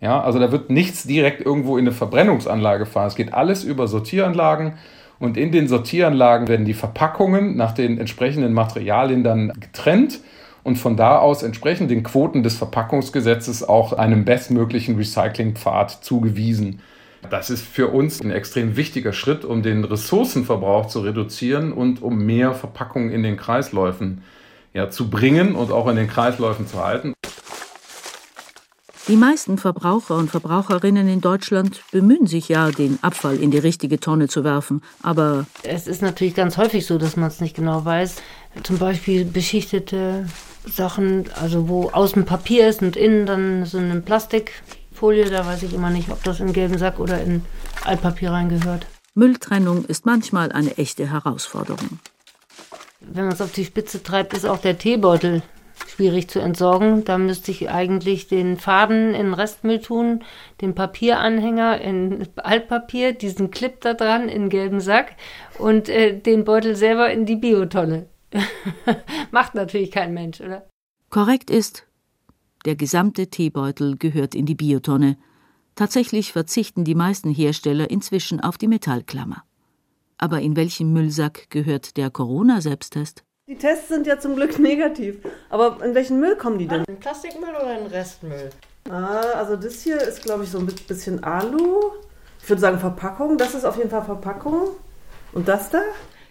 Ja, 0.00 0.22
also 0.22 0.38
da 0.38 0.52
wird 0.52 0.70
nichts 0.70 1.08
direkt 1.08 1.44
irgendwo 1.44 1.76
in 1.76 1.86
eine 1.86 1.92
Verbrennungsanlage 1.92 2.86
fahren. 2.86 3.08
Es 3.08 3.16
geht 3.16 3.34
alles 3.34 3.64
über 3.64 3.88
Sortieranlagen 3.88 4.74
und 5.22 5.36
in 5.36 5.52
den 5.52 5.68
Sortieranlagen 5.68 6.48
werden 6.48 6.66
die 6.66 6.74
Verpackungen 6.74 7.56
nach 7.56 7.70
den 7.70 7.96
entsprechenden 7.98 8.52
Materialien 8.52 9.22
dann 9.22 9.52
getrennt 9.52 10.18
und 10.64 10.78
von 10.80 10.96
da 10.96 11.20
aus 11.20 11.44
entsprechend 11.44 11.92
den 11.92 12.02
Quoten 12.02 12.42
des 12.42 12.56
Verpackungsgesetzes 12.56 13.62
auch 13.62 13.92
einem 13.92 14.24
bestmöglichen 14.24 14.96
Recyclingpfad 14.96 16.02
zugewiesen. 16.02 16.80
Das 17.30 17.50
ist 17.50 17.64
für 17.64 17.86
uns 17.86 18.20
ein 18.20 18.32
extrem 18.32 18.76
wichtiger 18.76 19.12
Schritt, 19.12 19.44
um 19.44 19.62
den 19.62 19.84
Ressourcenverbrauch 19.84 20.86
zu 20.86 21.02
reduzieren 21.02 21.72
und 21.72 22.02
um 22.02 22.26
mehr 22.26 22.52
Verpackungen 22.52 23.12
in 23.12 23.22
den 23.22 23.36
Kreisläufen 23.36 24.24
ja, 24.74 24.90
zu 24.90 25.08
bringen 25.08 25.54
und 25.54 25.70
auch 25.70 25.86
in 25.86 25.94
den 25.94 26.08
Kreisläufen 26.08 26.66
zu 26.66 26.84
halten. 26.84 27.14
Die 29.08 29.16
meisten 29.16 29.58
Verbraucher 29.58 30.16
und 30.16 30.30
Verbraucherinnen 30.30 31.08
in 31.08 31.20
Deutschland 31.20 31.82
bemühen 31.90 32.28
sich 32.28 32.48
ja, 32.48 32.70
den 32.70 33.00
Abfall 33.02 33.36
in 33.36 33.50
die 33.50 33.58
richtige 33.58 33.98
Tonne 33.98 34.28
zu 34.28 34.44
werfen, 34.44 34.80
aber 35.02 35.46
es 35.64 35.88
ist 35.88 36.02
natürlich 36.02 36.36
ganz 36.36 36.56
häufig 36.56 36.86
so, 36.86 36.98
dass 36.98 37.16
man 37.16 37.28
es 37.28 37.40
nicht 37.40 37.56
genau 37.56 37.84
weiß. 37.84 38.16
Zum 38.62 38.78
Beispiel 38.78 39.24
beschichtete 39.24 40.26
Sachen, 40.64 41.24
also 41.40 41.68
wo 41.68 41.90
außen 41.90 42.24
Papier 42.24 42.68
ist 42.68 42.80
und 42.82 42.96
innen 42.96 43.26
dann 43.26 43.64
so 43.66 43.78
eine 43.78 44.00
Plastikfolie, 44.00 45.30
da 45.30 45.44
weiß 45.46 45.64
ich 45.64 45.74
immer 45.74 45.90
nicht, 45.90 46.08
ob 46.10 46.22
das 46.22 46.38
in 46.38 46.52
gelben 46.52 46.78
Sack 46.78 47.00
oder 47.00 47.20
in 47.20 47.44
Altpapier 47.84 48.30
reingehört. 48.30 48.86
Mülltrennung 49.14 49.84
ist 49.84 50.06
manchmal 50.06 50.52
eine 50.52 50.78
echte 50.78 51.10
Herausforderung 51.10 51.98
wenn 53.04 53.24
man 53.24 53.34
es 53.34 53.40
auf 53.40 53.52
die 53.52 53.64
Spitze 53.64 54.02
treibt, 54.02 54.34
ist 54.34 54.46
auch 54.46 54.58
der 54.58 54.78
Teebeutel 54.78 55.42
schwierig 55.92 56.28
zu 56.28 56.40
entsorgen. 56.40 57.04
Da 57.04 57.18
müsste 57.18 57.50
ich 57.50 57.70
eigentlich 57.70 58.26
den 58.26 58.56
Faden 58.56 59.14
in 59.14 59.34
Restmüll 59.34 59.80
tun, 59.80 60.24
den 60.60 60.74
Papieranhänger 60.74 61.80
in 61.80 62.26
Altpapier, 62.36 63.12
diesen 63.12 63.50
Clip 63.50 63.80
da 63.80 63.94
dran 63.94 64.28
in 64.28 64.48
gelben 64.48 64.80
Sack 64.80 65.16
und 65.58 65.88
äh, 65.88 66.18
den 66.18 66.44
Beutel 66.44 66.76
selber 66.76 67.12
in 67.12 67.26
die 67.26 67.36
Biotonne. 67.36 68.06
Macht 69.30 69.54
natürlich 69.54 69.90
kein 69.90 70.14
Mensch, 70.14 70.40
oder? 70.40 70.66
Korrekt 71.10 71.50
ist, 71.50 71.86
der 72.64 72.76
gesamte 72.76 73.26
Teebeutel 73.26 73.96
gehört 73.98 74.34
in 74.34 74.46
die 74.46 74.54
Biotonne. 74.54 75.18
Tatsächlich 75.74 76.32
verzichten 76.32 76.84
die 76.84 76.94
meisten 76.94 77.30
Hersteller 77.30 77.90
inzwischen 77.90 78.40
auf 78.40 78.56
die 78.56 78.68
Metallklammer. 78.68 79.42
Aber 80.16 80.40
in 80.40 80.56
welchem 80.56 80.92
Müllsack 80.92 81.50
gehört 81.50 81.96
der 81.96 82.10
Corona-Selbsttest? 82.10 83.24
Die 83.52 83.58
Tests 83.58 83.88
sind 83.88 84.06
ja 84.06 84.18
zum 84.18 84.34
Glück 84.34 84.58
negativ. 84.58 85.16
Aber 85.50 85.84
in 85.84 85.94
welchen 85.94 86.18
Müll 86.18 86.36
kommen 86.36 86.56
die 86.56 86.66
denn? 86.66 86.84
In 86.84 86.98
Plastikmüll 86.98 87.50
oder 87.50 87.78
in 87.78 87.86
Restmüll? 87.86 88.48
Ah, 88.88 89.20
also 89.36 89.56
das 89.56 89.82
hier 89.82 90.00
ist, 90.00 90.22
glaube 90.22 90.44
ich, 90.44 90.50
so 90.50 90.58
ein 90.58 90.64
bisschen 90.64 91.22
Alu. 91.22 91.82
Ich 92.42 92.48
würde 92.48 92.62
sagen 92.62 92.78
Verpackung. 92.78 93.36
Das 93.36 93.54
ist 93.54 93.66
auf 93.66 93.76
jeden 93.76 93.90
Fall 93.90 94.06
Verpackung. 94.06 94.68
Und 95.34 95.48
das 95.48 95.68
da? 95.68 95.82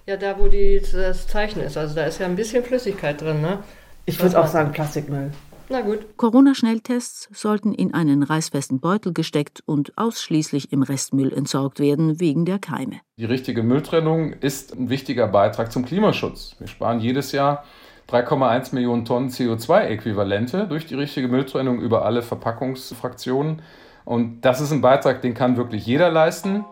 Ja, 0.07 0.17
da 0.17 0.39
wo 0.39 0.47
die, 0.47 0.81
das 0.91 1.27
Zeichen 1.27 1.61
ist. 1.61 1.77
Also 1.77 1.93
da 1.93 2.05
ist 2.05 2.19
ja 2.19 2.25
ein 2.25 2.35
bisschen 2.35 2.63
Flüssigkeit 2.63 3.21
drin, 3.21 3.39
ne? 3.39 3.59
Ich 4.07 4.19
würde 4.19 4.39
auch 4.39 4.47
sagen 4.47 4.71
Plastikmüll. 4.71 5.29
Na 5.71 5.79
gut. 5.79 6.17
Corona-Schnelltests 6.17 7.29
sollten 7.31 7.73
in 7.73 7.93
einen 7.93 8.23
reißfesten 8.23 8.81
Beutel 8.81 9.13
gesteckt 9.13 9.63
und 9.65 9.97
ausschließlich 9.97 10.73
im 10.73 10.83
Restmüll 10.83 11.31
entsorgt 11.31 11.79
werden, 11.79 12.19
wegen 12.19 12.43
der 12.43 12.59
Keime. 12.59 12.99
Die 13.17 13.23
richtige 13.23 13.63
Mülltrennung 13.63 14.33
ist 14.33 14.75
ein 14.75 14.89
wichtiger 14.89 15.27
Beitrag 15.27 15.71
zum 15.71 15.85
Klimaschutz. 15.85 16.57
Wir 16.59 16.67
sparen 16.67 16.99
jedes 16.99 17.31
Jahr 17.31 17.63
3,1 18.09 18.75
Millionen 18.75 19.05
Tonnen 19.05 19.29
CO2-Äquivalente 19.29 20.67
durch 20.67 20.87
die 20.87 20.95
richtige 20.95 21.29
Mülltrennung 21.29 21.79
über 21.79 22.03
alle 22.03 22.21
Verpackungsfraktionen. 22.21 23.61
Und 24.03 24.41
das 24.41 24.59
ist 24.59 24.73
ein 24.73 24.81
Beitrag, 24.81 25.21
den 25.21 25.33
kann 25.33 25.55
wirklich 25.55 25.85
jeder 25.85 26.11
leisten. 26.11 26.65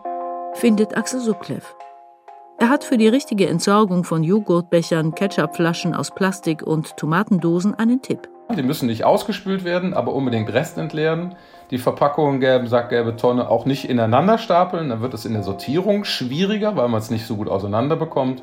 Findet 0.52 0.94
Axel 0.94 1.20
Subklev. 1.20 1.74
Er 2.58 2.68
hat 2.68 2.84
für 2.84 2.98
die 2.98 3.08
richtige 3.08 3.48
Entsorgung 3.48 4.04
von 4.04 4.22
Joghurtbechern, 4.22 5.14
Ketchupflaschen 5.14 5.94
aus 5.94 6.14
Plastik 6.14 6.62
und 6.62 6.98
Tomatendosen 6.98 7.74
einen 7.74 8.02
Tipp. 8.02 8.28
Die 8.56 8.62
müssen 8.62 8.86
nicht 8.86 9.04
ausgespült 9.04 9.64
werden, 9.64 9.94
aber 9.94 10.12
unbedingt 10.12 10.52
restentleeren. 10.52 11.34
Die 11.70 11.78
Verpackungen 11.78 12.40
gelben 12.40 12.66
Sack, 12.66 12.90
gelbe 12.90 13.16
Tonne 13.16 13.48
auch 13.48 13.64
nicht 13.64 13.88
ineinander 13.88 14.38
stapeln. 14.38 14.88
Dann 14.88 15.00
wird 15.02 15.14
es 15.14 15.24
in 15.24 15.34
der 15.34 15.42
Sortierung 15.42 16.04
schwieriger, 16.04 16.76
weil 16.76 16.88
man 16.88 17.00
es 17.00 17.10
nicht 17.10 17.26
so 17.26 17.36
gut 17.36 17.48
auseinander 17.48 17.96
bekommt. 17.96 18.42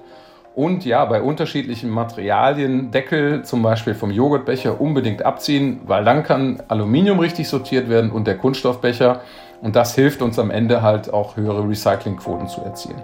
Und 0.56 0.86
ja, 0.86 1.06
bei 1.06 1.22
unterschiedlichen 1.22 1.90
Materialien, 1.90 2.90
Deckel 2.90 3.44
zum 3.44 3.62
Beispiel 3.62 3.94
vom 3.94 4.10
Joghurtbecher 4.10 4.82
unbedingt 4.82 5.24
abziehen, 5.24 5.82
weil 5.86 6.04
dann 6.04 6.24
kann 6.24 6.64
Aluminium 6.68 7.20
richtig 7.20 7.48
sortiert 7.48 7.90
werden 7.90 8.12
und 8.12 8.26
der 8.26 8.38
Kunststoffbecher. 8.38 9.22
Und 9.62 9.76
das 9.76 9.94
hilft 9.94 10.22
uns 10.22 10.40
am 10.40 10.50
Ende 10.50 10.82
halt 10.82 11.14
auch 11.14 11.38
höhere 11.38 11.68
Recyclingquoten 11.68 12.48
zu 12.48 12.62
erzielen. 12.62 13.02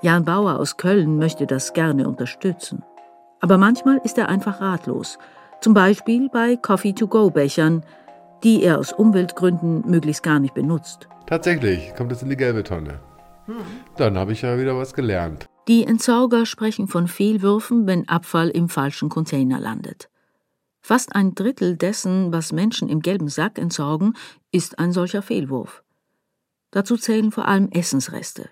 Jan 0.00 0.24
Bauer 0.24 0.58
aus 0.58 0.76
Köln 0.76 1.18
möchte 1.18 1.46
das 1.46 1.72
gerne 1.72 2.08
unterstützen. 2.08 2.82
Aber 3.40 3.58
manchmal 3.58 4.00
ist 4.02 4.18
er 4.18 4.28
einfach 4.28 4.60
ratlos 4.60 5.18
zum 5.60 5.74
Beispiel 5.74 6.28
bei 6.28 6.56
Coffee-to-go-Bechern, 6.56 7.84
die 8.44 8.62
er 8.62 8.78
aus 8.78 8.92
Umweltgründen 8.92 9.82
möglichst 9.86 10.22
gar 10.22 10.38
nicht 10.38 10.54
benutzt. 10.54 11.08
Tatsächlich 11.26 11.94
kommt 11.96 12.12
es 12.12 12.22
in 12.22 12.30
die 12.30 12.36
gelbe 12.36 12.62
Tonne. 12.62 13.00
Dann 13.96 14.16
habe 14.18 14.32
ich 14.32 14.42
ja 14.42 14.58
wieder 14.58 14.76
was 14.76 14.94
gelernt. 14.94 15.46
Die 15.68 15.84
Entsorger 15.84 16.46
sprechen 16.46 16.88
von 16.88 17.08
Fehlwürfen, 17.08 17.86
wenn 17.86 18.08
Abfall 18.08 18.48
im 18.48 18.68
falschen 18.68 19.08
Container 19.08 19.58
landet. 19.60 20.08
Fast 20.80 21.14
ein 21.14 21.34
Drittel 21.34 21.76
dessen, 21.76 22.32
was 22.32 22.52
Menschen 22.52 22.88
im 22.88 23.00
gelben 23.00 23.28
Sack 23.28 23.58
entsorgen, 23.58 24.14
ist 24.52 24.78
ein 24.78 24.92
solcher 24.92 25.20
Fehlwurf. 25.22 25.82
Dazu 26.70 26.96
zählen 26.96 27.32
vor 27.32 27.46
allem 27.46 27.68
Essensreste. 27.70 28.48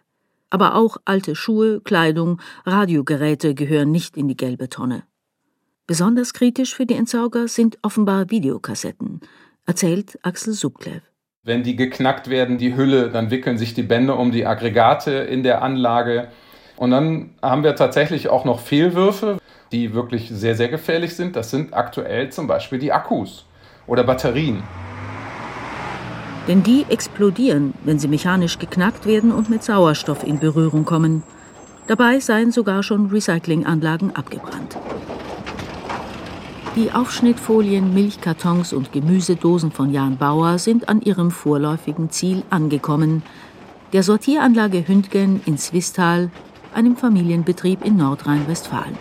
Aber 0.51 0.75
auch 0.75 0.99
alte 1.05 1.35
Schuhe, 1.35 1.81
Kleidung, 1.81 2.41
Radiogeräte 2.65 3.55
gehören 3.55 3.91
nicht 3.91 4.17
in 4.17 4.29
die 4.29 4.37
gelbe 4.37 4.69
Tonne. 4.69 5.05
Besonders 5.89 6.33
kritisch 6.33 6.75
für 6.75 6.85
die 6.85 6.97
Entsauger 6.97 7.47
sind 7.47 7.79
offenbar 7.83 8.29
Videokassetten, 8.29 9.21
erzählt 9.67 10.19
Axel 10.23 10.53
Subklev. 10.53 11.03
Wenn 11.45 11.63
die 11.63 11.77
geknackt 11.77 12.29
werden, 12.29 12.59
die 12.59 12.77
Hülle, 12.77 13.09
dann 13.09 13.31
wickeln 13.31 13.57
sich 13.57 13.73
die 13.73 13.85
Bänder 13.85 14.19
um 14.19 14.33
die 14.33 14.47
Aggregate 14.47 15.13
in 15.13 15.45
der 15.45 15.63
Anlage. 15.63 16.27
Und 16.77 16.91
dann 16.91 17.37
haben 17.41 17.63
wir 17.63 17.77
tatsächlich 17.77 18.29
auch 18.29 18.45
noch 18.45 18.59
Fehlwürfe, 18.59 19.39
die 19.71 19.95
wirklich 19.95 20.29
sehr, 20.29 20.57
sehr 20.57 20.69
gefährlich 20.69 21.15
sind. 21.15 21.37
Das 21.37 21.53
sind 21.53 21.73
aktuell 21.73 22.31
zum 22.31 22.49
Beispiel 22.49 22.81
die 22.81 22.91
Akkus 22.91 23.47
oder 23.87 24.03
Batterien. 24.03 24.65
Denn 26.49 26.65
die 26.65 26.85
explodieren, 26.89 27.75
wenn 27.85 28.01
sie 28.01 28.09
mechanisch 28.09 28.59
geknackt 28.59 29.07
werden 29.07 29.31
und 29.31 29.51
mit 29.51 29.63
Sauerstoff 29.63 30.25
in 30.25 30.41
Berührung 30.41 30.85
kommen. 30.85 31.23
Dabei 31.87 32.19
seien 32.19 32.51
sogar 32.51 32.83
schon 32.83 33.07
Recyclinganlagen 33.07 34.17
abgebrannt. 34.17 34.77
Die 36.77 36.93
Aufschnittfolien, 36.93 37.95
Milchkartons 37.95 38.75
und 38.75 38.93
Gemüsedosen 38.93 39.73
von 39.73 39.95
Jan 39.95 40.19
Bauer 40.19 40.59
sind 40.59 40.91
an 40.91 41.01
ihrem 41.01 41.31
vorläufigen 41.31 42.11
Ziel 42.11 42.43
angekommen, 42.51 43.23
der 43.95 44.03
Sortieranlage 44.03 44.87
Hündgen 44.87 45.41
in 45.47 45.57
Zwistal, 45.57 46.31
einem 46.75 46.99
Familienbetrieb 46.99 47.83
in 47.83 47.97
Nordrhein-Westfalen. 47.97 48.99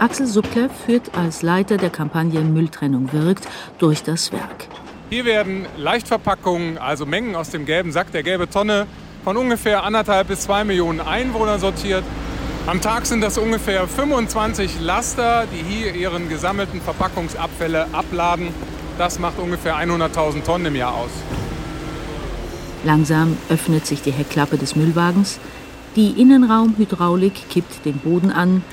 Axel 0.00 0.26
Subklev 0.26 0.70
führt 0.84 1.16
als 1.16 1.40
Leiter 1.40 1.78
der 1.78 1.88
Kampagne 1.88 2.42
Mülltrennung 2.42 3.10
wirkt 3.14 3.48
durch 3.78 4.02
das 4.02 4.32
Werk. 4.32 4.68
Hier 5.08 5.24
werden 5.24 5.64
Leichtverpackungen, 5.78 6.76
also 6.76 7.06
Mengen 7.06 7.36
aus 7.36 7.48
dem 7.48 7.64
gelben 7.64 7.90
Sack 7.90 8.12
der 8.12 8.22
gelbe 8.22 8.50
Tonne, 8.50 8.86
von 9.24 9.38
ungefähr 9.38 9.82
anderthalb 9.82 10.28
bis 10.28 10.40
zwei 10.40 10.62
Millionen 10.62 11.00
Einwohnern 11.00 11.58
sortiert. 11.58 12.04
Am 12.66 12.80
Tag 12.80 13.04
sind 13.04 13.20
das 13.20 13.36
ungefähr 13.36 13.86
25 13.86 14.80
Laster, 14.80 15.44
die 15.52 15.62
hier 15.62 15.94
ihren 15.94 16.30
gesammelten 16.30 16.80
Verpackungsabfälle 16.80 17.88
abladen. 17.92 18.48
Das 18.96 19.18
macht 19.18 19.38
ungefähr 19.38 19.76
100.000 19.76 20.44
Tonnen 20.44 20.66
im 20.66 20.76
Jahr 20.76 20.94
aus. 20.94 21.10
Langsam 22.82 23.36
öffnet 23.50 23.84
sich 23.84 24.00
die 24.00 24.12
Heckklappe 24.12 24.56
des 24.56 24.76
Müllwagens. 24.76 25.40
Die 25.94 26.18
Innenraumhydraulik 26.18 27.50
kippt 27.50 27.84
den 27.84 27.98
Boden 27.98 28.32
an. 28.32 28.64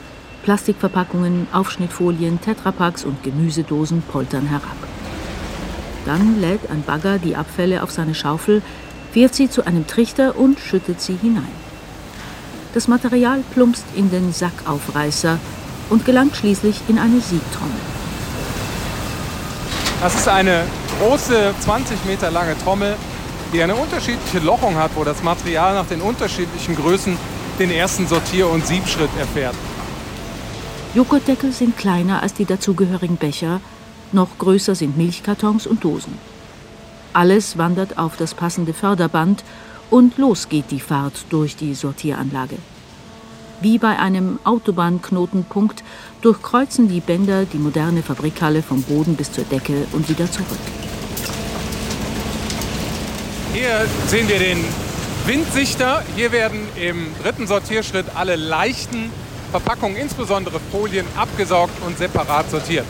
Plastikverpackungen, 0.44 1.48
Aufschnittfolien, 1.52 2.40
Tetrapacks 2.40 3.04
und 3.04 3.22
Gemüsedosen 3.24 4.04
poltern 4.04 4.48
herab. 4.48 4.78
Dann 6.06 6.40
lädt 6.40 6.72
ein 6.72 6.84
Bagger 6.84 7.20
die 7.20 7.36
Abfälle 7.36 7.84
auf 7.84 7.92
seine 7.92 8.16
Schaufel, 8.16 8.62
fährt 9.12 9.36
sie 9.36 9.50
zu 9.50 9.66
einem 9.66 9.86
Trichter 9.86 10.38
und 10.38 10.62
schüttet 10.62 11.02
sie 11.02 11.18
hinein. 11.18 11.71
Das 12.74 12.88
Material 12.88 13.44
plumpst 13.54 13.84
in 13.96 14.10
den 14.12 14.32
Sackaufreißer 14.32 15.38
und 15.90 16.06
gelangt 16.06 16.38
schließlich 16.38 16.82
in 16.88 16.98
eine 16.98 17.20
Siebtrommel. 17.20 17.76
Das 20.00 20.16
ist 20.16 20.28
eine 20.28 20.64
große, 21.00 21.54
20 21.60 22.06
Meter 22.06 22.32
lange 22.32 22.58
Trommel, 22.64 22.96
die 23.54 23.62
eine 23.62 23.76
unterschiedliche 23.76 24.40
Lochung 24.40 24.76
hat, 24.76 24.92
wo 24.96 25.04
das 25.04 25.22
Material 25.22 25.74
nach 25.76 25.86
den 25.86 26.02
unterschiedlichen 26.02 26.76
Größen 26.76 27.18
den 27.60 27.72
ersten 27.72 28.08
Sortier- 28.08 28.50
und 28.50 28.66
Siebschritt 28.66 29.10
erfährt. 29.20 29.56
Joghurtdeckel 30.96 31.52
sind 31.52 31.78
kleiner 31.78 32.24
als 32.24 32.34
die 32.34 32.46
dazugehörigen 32.46 33.18
Becher, 33.18 33.60
noch 34.14 34.38
größer 34.38 34.76
sind 34.76 34.98
Milchkartons 34.98 35.68
und 35.68 35.84
Dosen. 35.84 36.18
Alles 37.14 37.58
wandert 37.58 37.98
auf 37.98 38.16
das 38.18 38.34
passende 38.34 38.74
Förderband 38.74 39.44
und 39.92 40.18
los 40.18 40.50
geht 40.50 40.72
die 40.72 40.80
Fahrt 40.80 41.26
durch 41.30 41.56
die 41.56 41.76
Sortieranlage. 41.76 42.58
Wie 43.60 43.78
bei 43.78 44.00
einem 44.00 44.40
Autobahnknotenpunkt 44.44 45.84
durchkreuzen 46.22 46.88
die 46.88 47.02
Bänder 47.02 47.46
die 47.46 47.60
moderne 47.60 48.02
Fabrikhalle 48.02 48.64
vom 48.64 48.82
Boden 48.82 49.16
bis 49.16 49.32
zur 49.32 49.44
Decke 49.44 49.86
und 49.92 50.10
wieder 50.10 50.32
zurück. 50.32 50.58
Hier 53.54 53.86
sehen 54.08 54.28
wir 54.28 54.40
den 54.40 54.64
Windsichter. 55.28 56.04
Hier 56.16 56.32
werden 56.32 56.62
im 56.76 57.08
dritten 57.22 57.46
Sortierschritt 57.46 58.06
alle 58.16 58.36
leichten 58.36 59.12
Verpackungen, 59.52 59.98
insbesondere 59.98 60.60
Folien, 60.72 61.06
abgesaugt 61.16 61.74
und 61.86 61.98
separat 61.98 62.50
sortiert. 62.50 62.86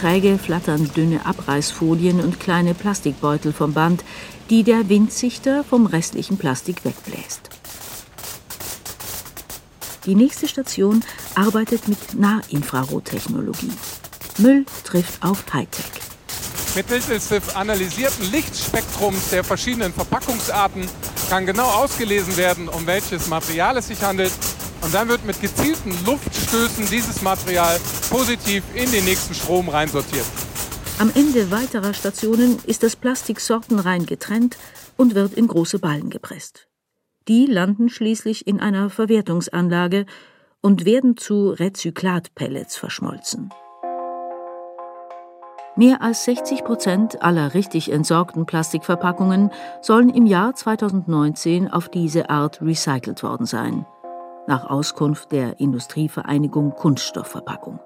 Träge 0.00 0.38
flattern 0.38 0.90
dünne 0.96 1.26
Abreißfolien 1.26 2.20
und 2.20 2.40
kleine 2.40 2.72
Plastikbeutel 2.72 3.52
vom 3.52 3.74
Band, 3.74 4.02
die 4.48 4.62
der 4.62 4.88
Windsichter 4.88 5.62
vom 5.62 5.84
restlichen 5.84 6.38
Plastik 6.38 6.86
wegbläst. 6.86 7.50
Die 10.06 10.14
nächste 10.14 10.48
Station 10.48 11.04
arbeitet 11.34 11.86
mit 11.86 12.18
Nahinfrarottechnologie. 12.18 13.72
Müll 14.38 14.64
trifft 14.84 15.22
auf 15.22 15.44
Hightech. 15.52 15.84
Mittels 16.74 17.06
des 17.28 17.54
analysierten 17.54 18.30
Lichtspektrums 18.32 19.28
der 19.28 19.44
verschiedenen 19.44 19.92
Verpackungsarten 19.92 20.88
kann 21.28 21.44
genau 21.44 21.68
ausgelesen 21.68 22.38
werden, 22.38 22.70
um 22.70 22.86
welches 22.86 23.26
Material 23.28 23.76
es 23.76 23.88
sich 23.88 24.02
handelt 24.02 24.32
und 24.82 24.94
dann 24.94 25.08
wird 25.08 25.24
mit 25.24 25.40
gezielten 25.40 25.92
Luftstößen 26.04 26.86
dieses 26.86 27.22
Material 27.22 27.78
positiv 28.08 28.64
in 28.74 28.90
den 28.90 29.04
nächsten 29.04 29.34
Strom 29.34 29.68
reinsortiert. 29.68 30.26
Am 30.98 31.10
Ende 31.14 31.50
weiterer 31.50 31.94
Stationen 31.94 32.58
ist 32.66 32.82
das 32.82 32.96
Plastik 32.96 33.40
sortenrein 33.40 34.06
getrennt 34.06 34.56
und 34.96 35.14
wird 35.14 35.34
in 35.34 35.46
große 35.46 35.78
Ballen 35.78 36.10
gepresst. 36.10 36.68
Die 37.28 37.46
landen 37.46 37.88
schließlich 37.88 38.46
in 38.46 38.60
einer 38.60 38.90
Verwertungsanlage 38.90 40.06
und 40.60 40.84
werden 40.84 41.16
zu 41.16 41.50
Rezyklatpellets 41.50 42.76
verschmolzen. 42.76 43.50
Mehr 45.76 46.02
als 46.02 46.24
60 46.24 46.64
Prozent 46.64 47.22
aller 47.22 47.54
richtig 47.54 47.90
entsorgten 47.90 48.44
Plastikverpackungen 48.44 49.50
sollen 49.80 50.10
im 50.10 50.26
Jahr 50.26 50.54
2019 50.54 51.70
auf 51.70 51.88
diese 51.88 52.28
Art 52.28 52.60
recycelt 52.60 53.22
worden 53.22 53.46
sein 53.46 53.86
nach 54.50 54.68
Auskunft 54.68 55.30
der 55.30 55.60
Industrievereinigung 55.60 56.72
Kunststoffverpackung. 56.72 57.78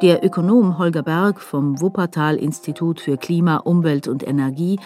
Der 0.00 0.24
Ökonom 0.24 0.78
Holger 0.78 1.02
Berg 1.02 1.40
vom 1.40 1.80
Wuppertal-Institut 1.80 3.00
für 3.00 3.16
Klima, 3.16 3.56
Umwelt 3.56 4.06
und 4.06 4.24
Energie 4.26 4.78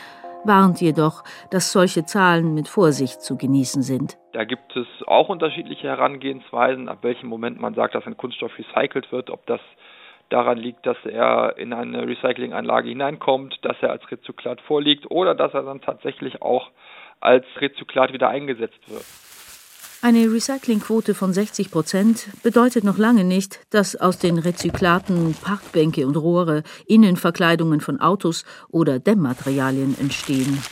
warnt 0.44 0.80
jedoch, 0.80 1.22
dass 1.50 1.70
solche 1.70 2.06
Zahlen 2.06 2.54
mit 2.54 2.66
Vorsicht 2.66 3.20
zu 3.20 3.36
genießen 3.36 3.82
sind. 3.82 4.16
Da 4.32 4.44
gibt 4.44 4.74
es 4.74 4.86
auch 5.06 5.28
unterschiedliche 5.28 5.88
Herangehensweisen, 5.88 6.88
ab 6.88 7.00
welchem 7.02 7.28
Moment 7.28 7.60
man 7.60 7.74
sagt, 7.74 7.94
dass 7.94 8.06
ein 8.06 8.16
Kunststoff 8.16 8.52
recycelt 8.56 9.12
wird, 9.12 9.28
ob 9.28 9.44
das 9.46 9.60
daran 10.30 10.56
liegt, 10.56 10.86
dass 10.86 10.96
er 11.04 11.58
in 11.58 11.74
eine 11.74 12.06
Recyclinganlage 12.06 12.88
hineinkommt, 12.88 13.58
dass 13.62 13.76
er 13.82 13.90
als 13.90 14.10
Rezyklat 14.10 14.62
vorliegt 14.62 15.10
oder 15.10 15.34
dass 15.34 15.52
er 15.52 15.64
dann 15.64 15.82
tatsächlich 15.82 16.40
auch 16.40 16.70
als 17.20 17.44
Rezyklat 17.60 18.14
wieder 18.14 18.28
eingesetzt 18.28 18.88
wird. 18.88 19.04
Eine 20.00 20.32
Recyclingquote 20.32 21.12
von 21.12 21.32
60 21.32 21.72
Prozent 21.72 22.28
bedeutet 22.44 22.84
noch 22.84 22.98
lange 22.98 23.24
nicht, 23.24 23.58
dass 23.70 23.96
aus 23.96 24.16
den 24.18 24.38
Rezyklaten 24.38 25.34
Parkbänke 25.34 26.06
und 26.06 26.16
Rohre, 26.16 26.62
Innenverkleidungen 26.86 27.80
von 27.80 28.00
Autos 28.00 28.44
oder 28.68 29.00
Dämmmaterialien 29.00 29.98
entstehen. 29.98 30.62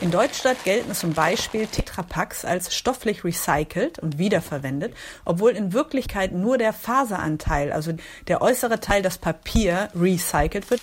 In 0.00 0.12
Deutschland 0.12 0.62
gelten 0.62 0.94
zum 0.94 1.12
Beispiel 1.12 1.66
Tetrapacks 1.66 2.44
als 2.44 2.72
stofflich 2.72 3.24
recycelt 3.24 3.98
und 3.98 4.18
wiederverwendet, 4.18 4.94
obwohl 5.24 5.50
in 5.50 5.72
Wirklichkeit 5.72 6.32
nur 6.32 6.56
der 6.56 6.72
Faseranteil, 6.72 7.72
also 7.72 7.94
der 8.28 8.42
äußere 8.42 8.78
Teil, 8.78 9.02
das 9.02 9.18
Papier, 9.18 9.88
recycelt 9.94 10.70
wird. 10.70 10.82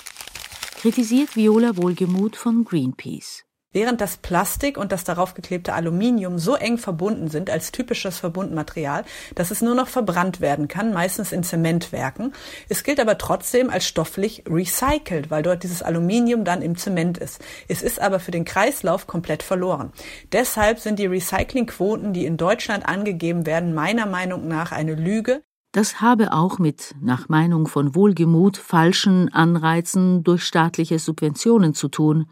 Kritisiert 0.82 1.38
Viola 1.38 1.78
Wohlgemuth 1.78 2.36
von 2.36 2.65
Greenpeace. 2.65 3.45
Während 3.74 4.02
das 4.02 4.18
Plastik 4.18 4.78
und 4.78 4.92
das 4.92 5.04
darauf 5.04 5.34
geklebte 5.34 5.74
Aluminium 5.74 6.38
so 6.38 6.54
eng 6.54 6.78
verbunden 6.78 7.28
sind 7.28 7.50
als 7.50 7.72
typisches 7.72 8.20
Verbundmaterial, 8.20 9.04
dass 9.34 9.50
es 9.50 9.64
nur 9.64 9.74
noch 9.74 9.88
verbrannt 9.88 10.42
werden 10.42 10.68
kann, 10.68 10.94
meistens 10.94 11.32
in 11.32 11.44
Zementwerken. 11.44 12.34
Es 12.70 12.84
gilt 12.84 13.00
aber 13.00 13.18
trotzdem 13.18 13.72
als 13.72 13.88
stofflich 13.88 14.44
recycelt, 14.48 15.32
weil 15.32 15.42
dort 15.42 15.64
dieses 15.64 15.82
Aluminium 15.82 16.46
dann 16.46 16.62
im 16.62 16.78
Zement 16.78 17.18
ist. 17.18 17.42
Es 17.68 17.82
ist 17.82 18.00
aber 18.00 18.20
für 18.20 18.32
den 18.32 18.46
Kreislauf 18.46 19.08
komplett 19.08 19.42
verloren. 19.42 19.92
Deshalb 20.32 20.78
sind 20.78 21.00
die 21.00 21.08
Recyclingquoten, 21.08 22.14
die 22.14 22.26
in 22.26 22.38
Deutschland 22.38 22.88
angegeben 22.88 23.48
werden, 23.48 23.74
meiner 23.74 24.06
Meinung 24.06 24.48
nach 24.48 24.72
eine 24.72 24.94
Lüge. 24.94 25.42
Das 25.72 26.00
habe 26.02 26.32
auch 26.34 26.60
mit, 26.60 26.94
nach 27.02 27.30
Meinung 27.30 27.68
von 27.68 27.96
Wohlgemut, 27.96 28.58
falschen 28.58 29.34
Anreizen 29.34 30.24
durch 30.24 30.44
staatliche 30.44 31.00
Subventionen 31.00 31.74
zu 31.74 31.88
tun. 31.88 32.28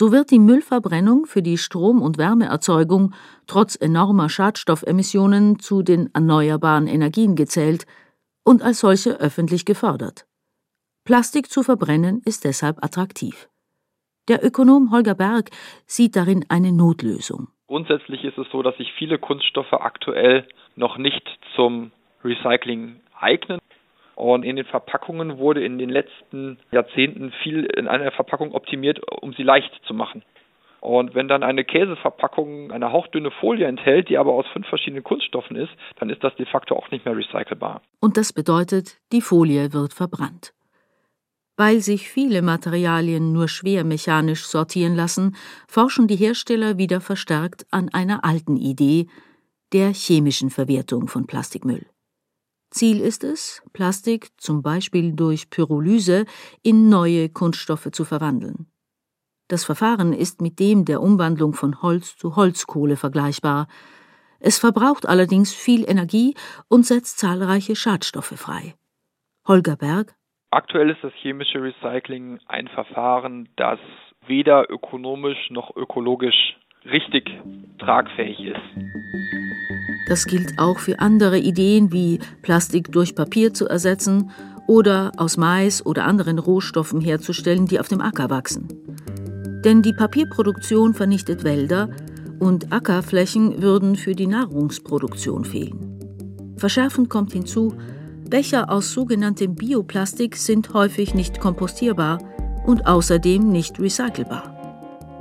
So 0.00 0.12
wird 0.12 0.30
die 0.30 0.38
Müllverbrennung 0.38 1.26
für 1.26 1.42
die 1.42 1.58
Strom- 1.58 2.02
und 2.02 2.18
Wärmeerzeugung 2.18 3.14
trotz 3.48 3.74
enormer 3.74 4.28
Schadstoffemissionen 4.28 5.58
zu 5.58 5.82
den 5.82 6.08
erneuerbaren 6.14 6.86
Energien 6.86 7.34
gezählt 7.34 7.84
und 8.44 8.62
als 8.62 8.78
solche 8.78 9.18
öffentlich 9.18 9.64
gefördert. 9.64 10.24
Plastik 11.04 11.50
zu 11.50 11.64
verbrennen 11.64 12.22
ist 12.24 12.44
deshalb 12.44 12.84
attraktiv. 12.84 13.48
Der 14.28 14.46
Ökonom 14.46 14.92
Holger 14.92 15.16
Berg 15.16 15.50
sieht 15.84 16.14
darin 16.14 16.44
eine 16.48 16.70
Notlösung. 16.70 17.48
Grundsätzlich 17.66 18.22
ist 18.22 18.38
es 18.38 18.46
so, 18.52 18.62
dass 18.62 18.76
sich 18.76 18.92
viele 18.96 19.18
Kunststoffe 19.18 19.72
aktuell 19.72 20.46
noch 20.76 20.96
nicht 20.96 21.26
zum 21.56 21.90
Recycling 22.22 23.00
eignen. 23.18 23.58
Und 24.18 24.42
in 24.44 24.56
den 24.56 24.64
Verpackungen 24.64 25.38
wurde 25.38 25.64
in 25.64 25.78
den 25.78 25.90
letzten 25.90 26.58
Jahrzehnten 26.72 27.30
viel 27.44 27.66
in 27.66 27.86
einer 27.86 28.10
Verpackung 28.10 28.52
optimiert, 28.52 29.00
um 29.22 29.32
sie 29.32 29.44
leicht 29.44 29.70
zu 29.86 29.94
machen. 29.94 30.24
Und 30.80 31.14
wenn 31.14 31.28
dann 31.28 31.44
eine 31.44 31.62
Käseverpackung 31.62 32.72
eine 32.72 32.90
hauchdünne 32.90 33.30
Folie 33.30 33.68
enthält, 33.68 34.08
die 34.08 34.18
aber 34.18 34.32
aus 34.32 34.44
fünf 34.52 34.66
verschiedenen 34.66 35.04
Kunststoffen 35.04 35.54
ist, 35.54 35.70
dann 36.00 36.10
ist 36.10 36.24
das 36.24 36.34
de 36.34 36.46
facto 36.46 36.74
auch 36.74 36.90
nicht 36.90 37.04
mehr 37.04 37.16
recycelbar. 37.16 37.80
Und 38.00 38.16
das 38.16 38.32
bedeutet, 38.32 38.96
die 39.12 39.20
Folie 39.20 39.72
wird 39.72 39.94
verbrannt. 39.94 40.52
Weil 41.56 41.78
sich 41.78 42.10
viele 42.10 42.42
Materialien 42.42 43.32
nur 43.32 43.46
schwer 43.46 43.84
mechanisch 43.84 44.46
sortieren 44.46 44.96
lassen, 44.96 45.36
forschen 45.68 46.08
die 46.08 46.16
Hersteller 46.16 46.76
wieder 46.76 47.00
verstärkt 47.00 47.66
an 47.70 47.88
einer 47.92 48.24
alten 48.24 48.56
Idee, 48.56 49.06
der 49.72 49.92
chemischen 49.92 50.50
Verwertung 50.50 51.06
von 51.06 51.28
Plastikmüll. 51.28 51.86
Ziel 52.70 53.00
ist 53.00 53.24
es, 53.24 53.62
Plastik 53.72 54.28
zum 54.36 54.62
Beispiel 54.62 55.14
durch 55.14 55.50
Pyrolyse 55.50 56.26
in 56.62 56.88
neue 56.88 57.28
Kunststoffe 57.28 57.88
zu 57.92 58.04
verwandeln. 58.04 58.66
Das 59.48 59.64
Verfahren 59.64 60.12
ist 60.12 60.42
mit 60.42 60.60
dem 60.60 60.84
der 60.84 61.00
Umwandlung 61.00 61.54
von 61.54 61.80
Holz 61.80 62.16
zu 62.16 62.36
Holzkohle 62.36 62.96
vergleichbar. 62.96 63.66
Es 64.40 64.58
verbraucht 64.58 65.08
allerdings 65.08 65.54
viel 65.54 65.88
Energie 65.88 66.34
und 66.68 66.84
setzt 66.84 67.18
zahlreiche 67.18 67.74
Schadstoffe 67.74 68.34
frei. 68.36 68.74
Holger 69.46 69.76
Berg 69.76 70.14
Aktuell 70.50 70.90
ist 70.90 71.02
das 71.02 71.12
chemische 71.14 71.62
Recycling 71.62 72.38
ein 72.46 72.68
Verfahren, 72.68 73.48
das 73.56 73.78
weder 74.26 74.70
ökonomisch 74.70 75.50
noch 75.50 75.74
ökologisch 75.76 76.56
richtig 76.84 77.30
tragfähig 77.78 78.40
ist. 78.40 79.87
Das 80.08 80.24
gilt 80.24 80.58
auch 80.58 80.78
für 80.78 81.00
andere 81.00 81.38
Ideen 81.38 81.92
wie 81.92 82.18
Plastik 82.40 82.90
durch 82.90 83.14
Papier 83.14 83.52
zu 83.52 83.68
ersetzen 83.68 84.30
oder 84.66 85.12
aus 85.18 85.36
Mais 85.36 85.84
oder 85.84 86.04
anderen 86.06 86.38
Rohstoffen 86.38 87.00
herzustellen, 87.00 87.66
die 87.66 87.78
auf 87.78 87.88
dem 87.88 88.00
Acker 88.00 88.30
wachsen. 88.30 88.68
Denn 89.64 89.82
die 89.82 89.92
Papierproduktion 89.92 90.94
vernichtet 90.94 91.44
Wälder 91.44 91.90
und 92.38 92.72
Ackerflächen 92.72 93.60
würden 93.60 93.96
für 93.96 94.14
die 94.14 94.26
Nahrungsproduktion 94.26 95.44
fehlen. 95.44 95.98
Verschärfend 96.56 97.10
kommt 97.10 97.32
hinzu, 97.32 97.74
Becher 98.28 98.70
aus 98.70 98.92
sogenanntem 98.92 99.54
Bioplastik 99.54 100.36
sind 100.36 100.72
häufig 100.74 101.14
nicht 101.14 101.40
kompostierbar 101.40 102.18
und 102.66 102.86
außerdem 102.86 103.50
nicht 103.50 103.78
recycelbar. 103.80 104.54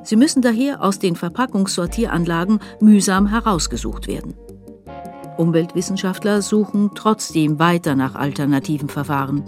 Sie 0.04 0.16
müssen 0.16 0.42
daher 0.42 0.82
aus 0.82 1.00
den 1.00 1.16
Verpackungssortieranlagen 1.16 2.60
mühsam 2.80 3.28
herausgesucht 3.28 4.08
werden. 4.08 4.34
Umweltwissenschaftler 5.38 6.42
suchen 6.42 6.92
trotzdem 6.96 7.60
weiter 7.60 7.96
nach 7.96 8.16
alternativen 8.16 8.90
Verfahren. 8.90 9.44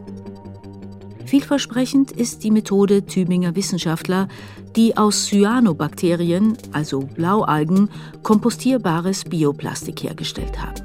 Vielversprechend 1.25 2.11
ist 2.11 2.43
die 2.43 2.49
Methode 2.49 3.05
Tübinger 3.05 3.55
Wissenschaftler, 3.55 4.27
die 4.75 4.97
aus 4.97 5.27
Cyanobakterien, 5.27 6.57
also 6.71 7.01
Blaualgen, 7.01 7.89
kompostierbares 8.23 9.25
Bioplastik 9.25 10.03
hergestellt 10.03 10.59
haben. 10.59 10.81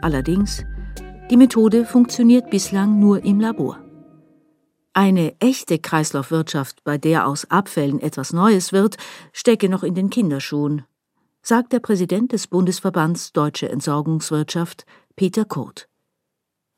Allerdings, 0.00 0.64
die 1.30 1.36
Methode 1.36 1.84
funktioniert 1.84 2.50
bislang 2.50 2.98
nur 2.98 3.24
im 3.24 3.38
Labor. 3.38 3.78
Eine 4.94 5.34
echte 5.40 5.78
Kreislaufwirtschaft, 5.78 6.84
bei 6.84 6.98
der 6.98 7.26
aus 7.26 7.50
Abfällen 7.50 8.00
etwas 8.00 8.32
Neues 8.32 8.72
wird, 8.72 8.96
stecke 9.32 9.68
noch 9.68 9.84
in 9.84 9.94
den 9.94 10.10
Kinderschuhen, 10.10 10.82
sagt 11.42 11.72
der 11.72 11.80
Präsident 11.80 12.32
des 12.32 12.46
Bundesverbands 12.46 13.32
Deutsche 13.32 13.68
Entsorgungswirtschaft, 13.68 14.86
Peter 15.16 15.44
Kurt. 15.44 15.88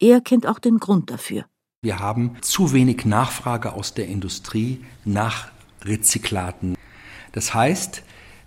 Er 0.01 0.21
kennt 0.21 0.47
auch 0.47 0.59
den 0.59 0.79
Grund 0.79 1.11
dafür. 1.11 1.45
Wir 1.83 1.99
haben 1.99 2.37
zu 2.41 2.73
wenig 2.73 3.05
Nachfrage 3.05 3.75
aus 3.75 3.93
der 3.93 4.09
Industrie 4.09 4.83
nach 5.05 5.49
Rezyklaten. 5.83 6.77
Das 7.33 7.53
heißt, 7.53 8.03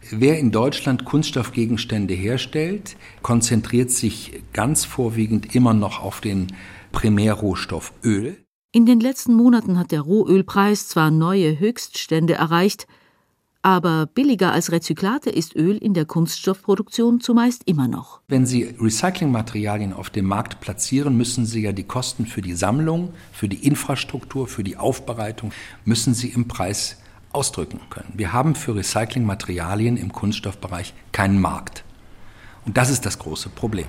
wer 0.10 0.40
in 0.40 0.52
Deutschland 0.52 1.06
Kunststoffgegenstände 1.06 2.16
herstellt, 2.16 2.98
konzentriert 3.22 3.92
sich 3.92 4.42
ganz 4.54 4.86
vorwiegend 4.86 5.54
immer 5.54 5.76
noch 5.76 6.02
auf 6.02 6.20
den 6.20 6.48
Primärrohstoff 6.92 7.94
Öl. 8.04 8.44
In 8.72 8.88
den 8.88 9.00
letzten 9.00 9.36
Monaten 9.36 9.78
hat 9.78 9.92
der 9.92 10.02
Rohölpreis 10.02 10.88
zwar 10.88 11.12
neue 11.12 11.60
Höchststände 11.60 12.34
erreicht, 12.34 12.88
aber 13.68 14.06
billiger 14.06 14.54
als 14.54 14.72
Rezyklate 14.72 15.30
ist 15.30 15.54
Öl 15.54 15.76
in 15.76 15.94
der 15.94 16.06
Kunststoffproduktion 16.06 17.20
zumeist 17.20 17.64
immer 17.66 17.90
noch. 17.90 18.22
Wenn 18.30 18.46
Sie 18.46 18.64
Recyclingmaterialien 18.64 19.92
auf 19.92 20.10
dem 20.10 20.26
Markt 20.26 20.62
platzieren, 20.62 21.18
müssen 21.18 21.46
Sie 21.46 21.64
ja 21.64 21.74
die 21.74 21.84
Kosten 21.84 22.28
für 22.28 22.42
die 22.42 22.54
Sammlung, 22.54 23.10
für 23.34 23.50
die 23.50 23.68
Infrastruktur, 23.68 24.48
für 24.48 24.64
die 24.64 24.78
Aufbereitung, 24.78 25.52
müssen 25.84 26.14
Sie 26.14 26.30
im 26.30 26.48
Preis 26.48 26.96
ausdrücken 27.34 27.82
können. 27.90 28.14
Wir 28.16 28.32
haben 28.32 28.56
für 28.56 28.74
Recyclingmaterialien 28.74 29.98
im 29.98 30.14
Kunststoffbereich 30.14 30.94
keinen 31.12 31.42
Markt. 31.42 31.84
Und 32.66 32.78
das 32.78 32.90
ist 32.90 33.06
das 33.06 33.20
große 33.20 33.50
Problem. 33.50 33.88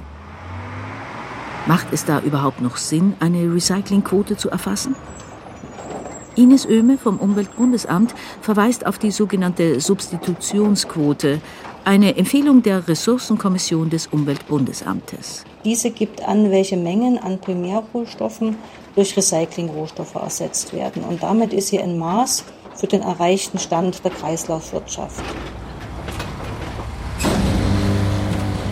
Macht 1.67 1.93
es 1.93 2.05
da 2.05 2.19
überhaupt 2.19 2.61
noch 2.61 2.79
Sinn, 2.79 3.14
eine 3.21 3.55
Recyclingquote 3.55 4.37
zu 4.37 4.51
erfassen? 4.51 4.97
Ines 6.38 6.66
Oehme 6.66 6.96
vom 6.98 7.18
Umweltbundesamt 7.18 8.14
verweist 8.40 8.87
auf 8.87 8.98
die 8.98 9.11
sogenannte 9.11 9.81
Substitutionsquote, 9.81 11.40
eine 11.85 12.16
Empfehlung 12.16 12.62
der 12.62 12.87
Ressourcenkommission 12.87 13.90
des 13.90 14.07
Umweltbundesamtes. 14.07 15.44
Diese 15.64 15.90
gibt 15.90 16.22
an, 16.22 16.51
welche 16.53 16.77
Mengen 16.77 17.18
an 17.18 17.40
Primärrohstoffen 17.40 18.57
durch 18.94 19.16
Recyclingrohstoffe 19.16 20.14
ersetzt 20.14 20.72
werden. 20.72 21.03
Und 21.03 21.22
damit 21.22 21.53
ist 21.53 21.68
sie 21.68 21.81
ein 21.81 21.98
Maß 21.98 22.44
für 22.77 22.87
den 22.87 23.03
erreichten 23.03 23.59
Stand 23.59 24.05
der 24.05 24.12
Kreislaufwirtschaft. 24.12 25.24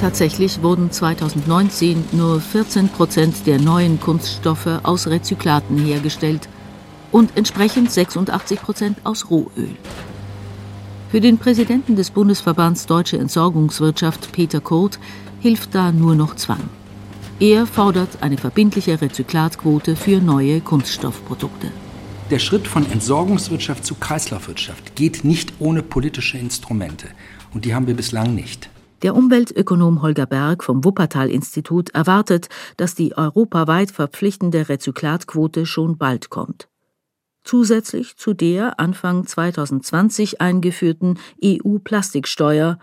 Tatsächlich 0.00 0.62
wurden 0.62 0.92
2019 0.92 2.04
nur 2.12 2.40
14 2.40 2.90
Prozent 2.90 3.46
der 3.46 3.58
neuen 3.58 3.98
Kunststoffe 3.98 4.68
aus 4.84 5.08
Rezyklaten 5.08 5.78
hergestellt 5.78 6.48
und 7.16 7.34
entsprechend 7.34 7.90
86 7.90 8.60
Prozent 8.60 8.98
aus 9.04 9.30
Rohöl. 9.30 9.70
Für 11.10 11.22
den 11.22 11.38
Präsidenten 11.38 11.96
des 11.96 12.10
Bundesverbands 12.10 12.84
Deutsche 12.84 13.16
Entsorgungswirtschaft, 13.16 14.32
Peter 14.32 14.60
Kurt, 14.60 14.98
hilft 15.40 15.74
da 15.74 15.92
nur 15.92 16.14
noch 16.14 16.36
Zwang. 16.36 16.68
Er 17.40 17.66
fordert 17.66 18.18
eine 18.20 18.36
verbindliche 18.36 19.00
Rezyklatquote 19.00 19.96
für 19.96 20.20
neue 20.20 20.60
Kunststoffprodukte. 20.60 21.68
Der 22.30 22.38
Schritt 22.38 22.68
von 22.68 22.84
Entsorgungswirtschaft 22.90 23.86
zu 23.86 23.94
Kreislaufwirtschaft 23.94 24.94
geht 24.94 25.24
nicht 25.24 25.54
ohne 25.58 25.82
politische 25.82 26.36
Instrumente. 26.36 27.08
Und 27.54 27.64
die 27.64 27.74
haben 27.74 27.86
wir 27.86 27.96
bislang 27.96 28.34
nicht. 28.34 28.68
Der 29.00 29.14
Umweltökonom 29.14 30.02
Holger 30.02 30.26
Berg 30.26 30.62
vom 30.62 30.84
Wuppertal-Institut 30.84 31.88
erwartet, 31.94 32.50
dass 32.76 32.94
die 32.94 33.16
europaweit 33.16 33.90
verpflichtende 33.90 34.68
Rezyklatquote 34.68 35.64
schon 35.64 35.96
bald 35.96 36.28
kommt. 36.28 36.68
Zusätzlich 37.46 38.16
zu 38.16 38.34
der 38.34 38.80
Anfang 38.80 39.24
2020 39.24 40.40
eingeführten 40.40 41.16
EU-Plastiksteuer, 41.44 42.80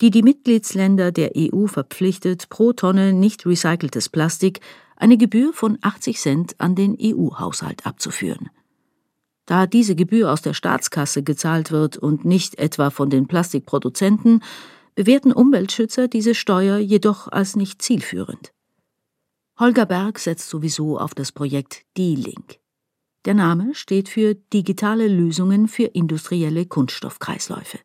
die 0.00 0.10
die 0.10 0.24
Mitgliedsländer 0.24 1.12
der 1.12 1.30
EU 1.36 1.68
verpflichtet, 1.68 2.48
pro 2.48 2.72
Tonne 2.72 3.12
nicht 3.12 3.46
recyceltes 3.46 4.08
Plastik 4.08 4.58
eine 4.96 5.16
Gebühr 5.16 5.52
von 5.52 5.78
80 5.80 6.18
Cent 6.18 6.54
an 6.58 6.74
den 6.74 6.98
EU-Haushalt 7.00 7.86
abzuführen. 7.86 8.50
Da 9.46 9.68
diese 9.68 9.94
Gebühr 9.94 10.32
aus 10.32 10.42
der 10.42 10.54
Staatskasse 10.54 11.22
gezahlt 11.22 11.70
wird 11.70 11.96
und 11.96 12.24
nicht 12.24 12.58
etwa 12.58 12.90
von 12.90 13.10
den 13.10 13.28
Plastikproduzenten, 13.28 14.42
bewerten 14.96 15.30
Umweltschützer 15.32 16.08
diese 16.08 16.34
Steuer 16.34 16.78
jedoch 16.78 17.28
als 17.28 17.54
nicht 17.54 17.80
zielführend. 17.80 18.52
Holger 19.56 19.86
Berg 19.86 20.18
setzt 20.18 20.48
sowieso 20.48 20.98
auf 20.98 21.14
das 21.14 21.30
Projekt 21.30 21.84
D-Link. 21.96 22.59
Der 23.26 23.34
Name 23.34 23.74
steht 23.74 24.08
für 24.08 24.34
Digitale 24.34 25.06
Lösungen 25.06 25.68
für 25.68 25.84
industrielle 25.84 26.64
Kunststoffkreisläufe. 26.64 27.78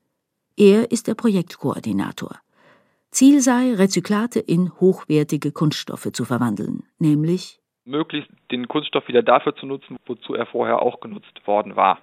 Er 0.57 0.93
ist 0.93 1.09
der 1.09 1.15
Projektkoordinator. 1.15 2.39
Ziel 3.11 3.41
sei, 3.41 3.73
Rezyklate 3.73 4.39
in 4.39 4.71
hochwertige 4.79 5.51
Kunststoffe 5.51 6.09
zu 6.13 6.23
verwandeln, 6.23 6.83
nämlich 6.99 7.59
möglichst 7.83 8.31
den 8.49 8.69
Kunststoff 8.69 9.09
wieder 9.09 9.23
dafür 9.23 9.53
zu 9.57 9.65
nutzen, 9.65 9.97
wozu 10.05 10.35
er 10.35 10.45
vorher 10.45 10.81
auch 10.81 11.01
genutzt 11.01 11.45
worden 11.45 11.75
war. 11.75 11.99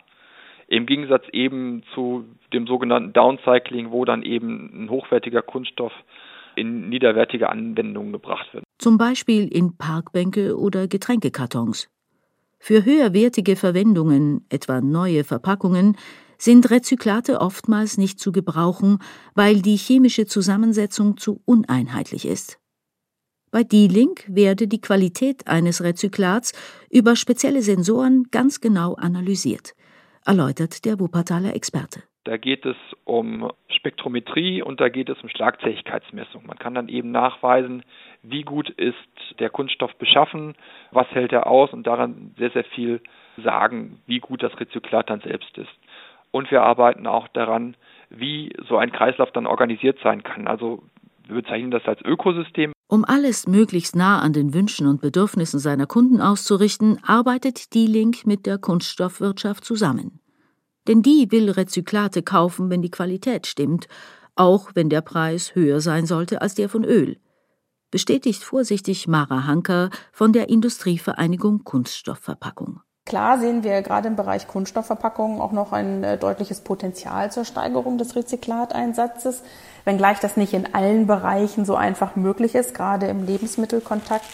Im 0.69 0.85
Gegensatz 0.85 1.25
eben 1.33 1.85
zu 1.95 2.27
dem 2.53 2.67
sogenannten 2.67 3.15
Downcycling, 3.15 3.93
wo 3.93 4.05
dann 4.05 4.23
eben 4.23 4.85
ein 4.85 4.91
hochwertiger 4.91 5.41
Kunststoff 5.41 5.93
in 6.55 6.91
niederwertige 6.91 7.49
Anwendungen 7.49 8.13
gebracht 8.13 8.53
wird. 8.53 8.65
Zum 8.79 8.99
Beispiel 8.99 9.49
in 9.49 9.79
Parkbänke 9.79 10.59
oder 10.59 10.87
Getränkekartons. 10.87 11.89
Für 12.65 12.85
höherwertige 12.85 13.57
Verwendungen, 13.57 14.47
etwa 14.49 14.81
neue 14.81 15.25
Verpackungen, 15.25 15.97
sind 16.39 16.71
Rezyklate 16.71 17.41
oftmals 17.41 17.99
nicht 17.99 18.21
zu 18.21 18.31
gebrauchen, 18.31 19.01
weil 19.35 19.63
die 19.63 19.77
chemische 19.77 20.27
Zusammensetzung 20.27 21.17
zu 21.17 21.43
uneinheitlich 21.45 22.25
ist. 22.25 22.61
Bei 23.51 23.65
D-Link 23.65 24.25
werde 24.29 24.69
die 24.69 24.81
Qualität 24.81 25.49
eines 25.49 25.83
Rezyklats 25.83 26.53
über 26.89 27.17
spezielle 27.17 27.63
Sensoren 27.63 28.29
ganz 28.31 28.61
genau 28.61 28.95
analysiert 28.95 29.75
erläutert 30.25 30.85
der 30.85 31.01
Wuppertaler 31.01 31.55
Experte. 31.55 32.03
Da 32.25 32.37
geht 32.37 32.65
es 32.65 32.77
um 33.05 33.51
Spektrometrie 33.69 34.63
und 34.63 34.81
da 34.81 34.89
geht 34.89 35.09
es 35.09 35.21
um 35.23 35.29
Schlagzähigkeitsmessung. 35.29 36.47
Man 36.47 36.59
kann 36.59 36.75
dann 36.75 36.89
eben 36.89 37.11
nachweisen, 37.11 37.83
wie 38.23 38.43
gut 38.43 38.71
ist 38.71 38.95
der 39.41 39.51
Kunststoff 39.51 39.95
beschaffen, 39.97 40.55
was 40.93 41.09
hält 41.09 41.33
er 41.33 41.49
aus 41.49 41.73
und 41.73 41.87
daran 41.87 42.33
sehr, 42.39 42.51
sehr 42.51 42.65
viel 42.65 43.01
sagen, 43.43 44.01
wie 44.07 44.21
gut 44.21 44.43
das 44.43 44.59
Rezyklat 44.61 45.11
dann 45.11 45.21
selbst 45.21 45.59
ist. 45.59 45.73
Und 46.31 46.51
wir 46.51 46.63
arbeiten 46.63 47.07
auch 47.07 47.27
daran, 47.29 47.77
wie 48.09 48.53
so 48.69 48.77
ein 48.77 48.93
Kreislauf 48.93 49.33
dann 49.33 49.47
organisiert 49.47 49.99
sein 50.03 50.23
kann. 50.23 50.47
Also 50.47 50.83
wir 51.27 51.43
bezeichnen 51.43 51.71
das 51.71 51.85
als 51.87 52.01
Ökosystem. 52.03 52.73
Um 52.89 53.05
alles 53.05 53.49
möglichst 53.49 53.97
nah 53.97 54.21
an 54.21 54.33
den 54.33 54.55
Wünschen 54.55 54.87
und 54.87 55.01
Bedürfnissen 55.01 55.59
seiner 55.59 55.87
Kunden 55.87 56.21
auszurichten, 56.21 56.99
arbeitet 57.05 57.75
die 57.75 57.87
Link 57.87 58.27
mit 58.27 58.47
der 58.47 58.59
Kunststoffwirtschaft 58.59 59.65
zusammen. 59.65 60.22
Denn 60.89 61.03
die 61.03 61.31
will 61.31 61.51
Rezyklate 61.51 62.23
kaufen, 62.23 62.71
wenn 62.71 62.83
die 62.83 62.91
Qualität 62.91 63.47
stimmt, 63.47 63.87
auch 64.35 64.71
wenn 64.75 64.89
der 64.89 65.01
Preis 65.01 65.55
höher 65.55 65.81
sein 65.81 66.07
sollte 66.07 66.41
als 66.41 66.55
der 66.55 66.69
von 66.69 66.85
Öl. 66.85 67.19
Bestätigt 67.91 68.43
vorsichtig 68.43 69.07
Mara 69.07 69.47
Hanker 69.47 69.91
von 70.13 70.33
der 70.33 70.49
Industrievereinigung 70.49 71.63
Kunststoffverpackung. 71.65 72.81
Klar 73.05 73.39
sehen 73.39 73.65
wir 73.65 73.83
gerade 73.83 74.09
im 74.09 74.17
Bereich 74.17 74.47
Kunststoffverpackungen 74.47 75.41
auch 75.41 75.53
noch 75.53 75.73
ein 75.73 76.05
äh, 76.05 76.17
deutliches 76.17 76.61
Potenzial 76.61 77.33
zur 77.33 77.45
Steigerung 77.45 77.99
des 77.99 78.15
Rezyklateinsatzes, 78.15 79.43
wenngleich 79.85 80.21
das 80.21 80.37
nicht 80.37 80.55
in 80.55 80.73
allen 80.73 81.07
Bereichen 81.07 81.65
so 81.65 81.75
einfach 81.75 82.15
möglich 82.17 82.55
ist, 82.55 82.75
gerade 82.75 83.07
im 83.07 83.27
Lebensmittelkontakt. 83.27 84.25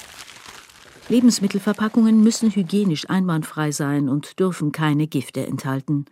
Lebensmittelverpackungen 1.08 2.22
müssen 2.22 2.50
hygienisch 2.50 3.08
einwandfrei 3.08 3.72
sein 3.72 4.10
und 4.10 4.38
dürfen 4.38 4.70
keine 4.70 5.06
Gifte 5.06 5.46
enthalten. 5.46 6.04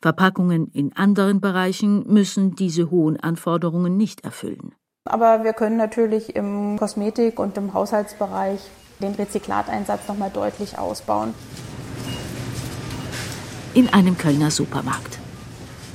Verpackungen 0.00 0.68
in 0.72 0.94
anderen 0.96 1.40
Bereichen 1.40 2.04
müssen 2.06 2.54
diese 2.54 2.90
hohen 2.90 3.18
Anforderungen 3.18 3.96
nicht 3.96 4.24
erfüllen. 4.24 4.72
Aber 5.04 5.44
wir 5.44 5.52
können 5.52 5.76
natürlich 5.76 6.36
im 6.36 6.78
Kosmetik- 6.78 7.38
und 7.38 7.56
im 7.56 7.74
Haushaltsbereich 7.74 8.60
den 9.00 9.14
Rezyklateinsatz 9.14 10.08
noch 10.08 10.16
mal 10.16 10.30
deutlich 10.30 10.78
ausbauen 10.78 11.34
in 13.74 13.88
einem 13.88 14.18
Kölner 14.18 14.50
Supermarkt. 14.50 15.18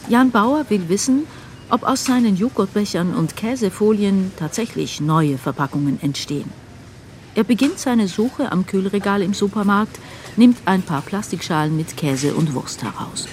Jan 0.07 0.31
Bauer 0.31 0.65
will 0.69 0.87
wissen, 0.87 1.27
ob 1.69 1.83
aus 1.83 2.05
seinen 2.05 2.35
Joghurtbechern 2.35 3.15
und 3.15 3.35
Käsefolien 3.35 4.31
tatsächlich 4.37 5.01
neue 5.01 5.37
Verpackungen 5.37 6.01
entstehen. 6.01 6.51
Er 7.33 7.43
beginnt 7.43 7.79
seine 7.79 8.07
Suche 8.07 8.51
am 8.51 8.65
Kühlregal 8.65 9.21
im 9.21 9.33
Supermarkt, 9.33 9.99
nimmt 10.37 10.59
ein 10.65 10.83
paar 10.83 11.01
Plastikschalen 11.01 11.75
mit 11.75 11.97
Käse 11.97 12.33
und 12.33 12.53
Wurst 12.53 12.83
heraus. 12.83 13.27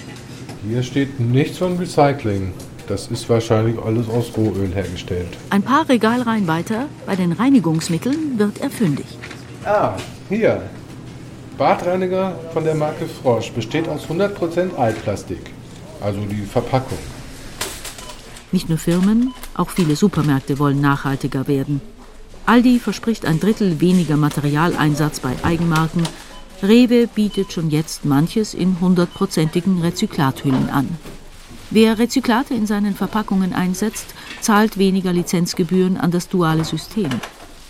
Hier 0.65 0.81
steht 0.81 1.19
nichts 1.19 1.57
von 1.57 1.77
Recycling. 1.77 2.53
Das 2.87 3.07
ist 3.07 3.29
wahrscheinlich 3.29 3.77
alles 3.81 4.07
aus 4.07 4.31
Rohöl 4.37 4.73
hergestellt. 4.73 5.27
Ein 5.49 5.61
paar 5.61 5.87
Regalreihen 5.89 6.47
weiter, 6.47 6.87
bei 7.05 7.15
den 7.15 7.33
Reinigungsmitteln, 7.33 8.39
wird 8.39 8.61
er 8.61 8.69
fündig. 8.69 9.05
Ah, 9.65 9.93
hier. 10.29 10.61
Badreiniger 11.57 12.39
von 12.53 12.63
der 12.63 12.75
Marke 12.75 13.05
Frosch 13.07 13.51
besteht 13.51 13.87
aus 13.87 14.05
100% 14.07 14.75
Altplastik, 14.75 15.51
also 16.01 16.19
die 16.21 16.45
Verpackung. 16.45 16.97
Nicht 18.51 18.69
nur 18.69 18.77
Firmen, 18.77 19.33
auch 19.55 19.69
viele 19.69 19.95
Supermärkte 19.95 20.59
wollen 20.59 20.79
nachhaltiger 20.79 21.47
werden. 21.47 21.81
Aldi 22.45 22.79
verspricht 22.79 23.25
ein 23.25 23.39
Drittel 23.39 23.79
weniger 23.81 24.17
Materialeinsatz 24.17 25.19
bei 25.19 25.31
Eigenmarken. 25.43 26.03
Rewe 26.63 27.07
bietet 27.07 27.51
schon 27.51 27.69
jetzt 27.71 28.05
manches 28.05 28.53
in 28.53 28.79
hundertprozentigen 28.79 29.81
Rezyklathüllen 29.81 30.69
an. 30.69 30.97
Wer 31.71 31.99
Rezyklate 31.99 32.53
in 32.53 32.65
seinen 32.65 32.95
Verpackungen 32.95 33.51
einsetzt, 33.51 34.15
zahlt 34.39 34.77
weniger 34.77 35.11
Lizenzgebühren 35.11 35.97
an 35.97 36.11
das 36.11 36.29
duale 36.29 36.63
System. 36.63 37.09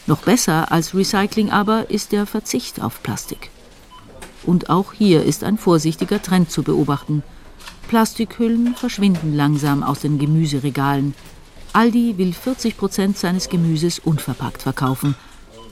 Noch 0.05 0.21
besser 0.21 0.71
als 0.71 0.93
Recycling 0.93 1.49
aber 1.49 1.89
ist 1.89 2.11
der 2.11 2.27
Verzicht 2.27 2.83
auf 2.83 3.01
Plastik. 3.01 3.49
Und 4.43 4.69
auch 4.69 4.93
hier 4.93 5.23
ist 5.23 5.43
ein 5.43 5.57
vorsichtiger 5.57 6.21
Trend 6.21 6.51
zu 6.51 6.61
beobachten. 6.61 7.23
Plastikhüllen 7.87 8.75
verschwinden 8.75 9.35
langsam 9.35 9.81
aus 9.81 10.01
den 10.01 10.19
Gemüseregalen. 10.19 11.15
Aldi 11.71 12.19
will 12.19 12.33
40 12.33 12.77
Prozent 12.77 13.17
seines 13.17 13.49
Gemüses 13.49 13.97
unverpackt 13.97 14.61
verkaufen. 14.61 15.15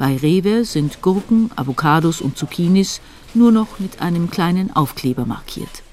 Bei 0.01 0.17
Rewe 0.17 0.65
sind 0.65 1.03
Gurken, 1.03 1.51
Avocados 1.55 2.21
und 2.21 2.35
Zucchinis 2.35 3.01
nur 3.35 3.51
noch 3.51 3.77
mit 3.77 4.01
einem 4.01 4.31
kleinen 4.31 4.75
Aufkleber 4.75 5.27
markiert. 5.27 5.83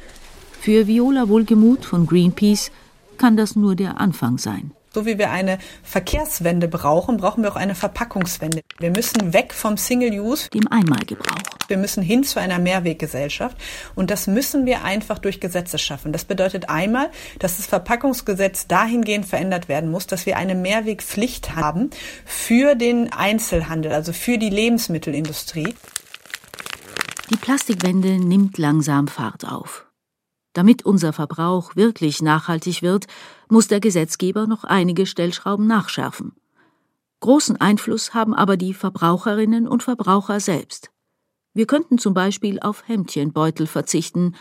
Für 0.59 0.87
Viola 0.87 1.29
Wohlgemuth 1.29 1.85
von 1.85 2.07
Greenpeace 2.07 2.71
kann 3.19 3.37
das 3.37 3.55
nur 3.55 3.77
der 3.77 4.01
Anfang 4.01 4.39
sein. 4.39 4.71
So 4.99 5.07
wie 5.07 5.17
wir 5.17 5.31
eine 5.31 5.59
Verkehrswende 5.85 6.67
brauchen, 6.67 7.19
brauchen 7.19 7.45
wir 7.45 7.53
auch 7.53 7.57
eine 7.57 7.77
Verpackungswende. 7.77 8.63
Wir 8.81 8.91
müssen 8.91 9.33
weg 9.33 9.55
vom 9.55 9.77
Single-Use, 9.77 10.51
dem 10.51 10.67
Einmalgebrauch. 10.67 11.39
Wir 11.69 11.77
müssen 11.77 12.03
hin 12.03 12.25
zu 12.25 12.41
einer 12.41 12.59
Mehrweggesellschaft 12.59 13.57
und 13.95 14.11
das 14.11 14.27
müssen 14.27 14.67
wir 14.67 14.83
einfach 14.83 15.21
durch 15.21 15.39
Gesetze 15.39 15.79
schaffen. 15.79 16.13
Das 16.13 16.25
bedeutet 16.25 16.69
einmal, 16.69 17.11
dass 17.39 17.59
das 17.59 17.67
Verpackungsgesetz 17.67 18.67
dahingehend 18.67 19.25
verändert 19.25 19.69
werden 19.69 19.89
muss, 19.89 20.09
dass 20.09 20.27
wir 20.27 20.37
eine 20.37 20.57
Mehrwegpflicht 20.57 21.55
haben 21.55 21.91
für 22.25 22.75
den 22.75 23.13
Einzelhandel, 23.13 23.93
also 23.93 24.13
für 24.13 24.37
die 24.37 24.51
Lebensmittelindustrie. 24.51 25.77
Die 27.31 27.37
Plastikwende 27.37 28.19
nimmt 28.19 28.59
langsam 28.59 29.07
Fahrt 29.07 29.47
auf. 29.47 29.88
Damit 30.59 30.85
unser 30.85 31.13
Verbrauch 31.13 31.77
wirklich 31.77 32.21
nachhaltig 32.21 32.83
wird, 32.83 33.07
muss 33.49 33.69
der 33.69 33.79
Gesetzgeber 33.79 34.49
noch 34.49 34.65
einige 34.65 35.07
Stellschrauben 35.07 35.69
nachschärfen. 35.69 36.33
Großen 37.21 37.61
Einfluss 37.61 38.13
haben 38.13 38.35
aber 38.35 38.57
die 38.57 38.75
Verbraucherinnen 38.75 39.69
und 39.69 39.85
Verbraucher 39.85 40.41
selbst. 40.41 40.91
Wir 41.55 41.67
könnten 41.69 41.99
zum 41.99 42.13
Beispiel 42.13 42.59
auf 42.59 42.89
Hemdchenbeutel 42.89 43.69
verzichten, 43.69 44.35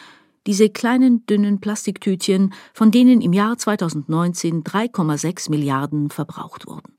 diese 0.47 0.71
kleinen 0.71 1.23
dünnen 1.27 1.61
Plastiktütchen, 1.61 2.51
von 2.73 2.89
denen 2.89 3.21
im 3.21 3.33
Jahr 3.33 3.55
2019 3.55 4.63
3,6 4.63 5.51
Milliarden 5.51 6.09
verbraucht 6.09 6.65
wurden. 6.65 6.97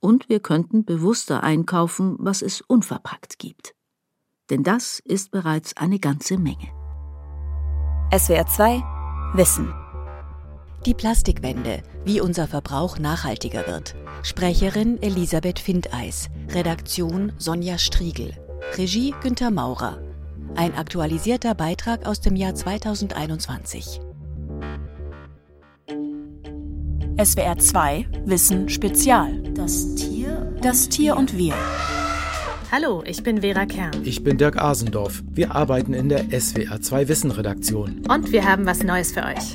Und 0.00 0.30
wir 0.30 0.40
könnten 0.40 0.86
bewusster 0.86 1.42
einkaufen, 1.42 2.16
was 2.20 2.40
es 2.40 2.62
unverpackt 2.62 3.38
gibt. 3.38 3.74
Denn 4.48 4.62
das 4.62 4.98
ist 5.00 5.30
bereits 5.30 5.76
eine 5.76 5.98
ganze 5.98 6.38
Menge. 6.38 6.83
SWR 8.12 8.46
2 8.46 8.82
Wissen 9.34 9.74
die 10.86 10.92
Plastikwende, 10.92 11.82
wie 12.04 12.20
unser 12.20 12.46
Verbrauch 12.46 12.98
nachhaltiger 12.98 13.66
wird. 13.66 13.94
Sprecherin 14.22 15.00
Elisabeth 15.02 15.58
Findeis, 15.58 16.28
Redaktion 16.50 17.32
Sonja 17.38 17.78
Striegel, 17.78 18.34
Regie 18.76 19.14
Günter 19.22 19.50
Maurer. 19.50 19.98
Ein 20.54 20.74
aktualisierter 20.74 21.54
Beitrag 21.54 22.06
aus 22.06 22.20
dem 22.20 22.36
Jahr 22.36 22.54
2021. 22.54 24.00
SWR 27.22 27.58
2 27.58 28.06
Wissen 28.26 28.68
Spezial. 28.68 29.42
Das 29.54 29.94
Tier. 29.94 30.52
Das 30.60 30.90
Tier 30.90 31.16
und 31.16 31.38
wir. 31.38 31.54
Hallo, 32.76 33.04
ich 33.06 33.22
bin 33.22 33.40
Vera 33.40 33.66
Kern. 33.66 33.92
Ich 34.02 34.24
bin 34.24 34.36
Dirk 34.36 34.60
Asendorf. 34.60 35.22
Wir 35.32 35.54
arbeiten 35.54 35.94
in 35.94 36.08
der 36.08 36.24
SWR 36.32 36.80
2 36.80 37.06
Wissen 37.06 37.30
Redaktion. 37.30 38.02
Und 38.08 38.32
wir 38.32 38.44
haben 38.44 38.66
was 38.66 38.82
Neues 38.82 39.12
für 39.12 39.22
euch. 39.22 39.54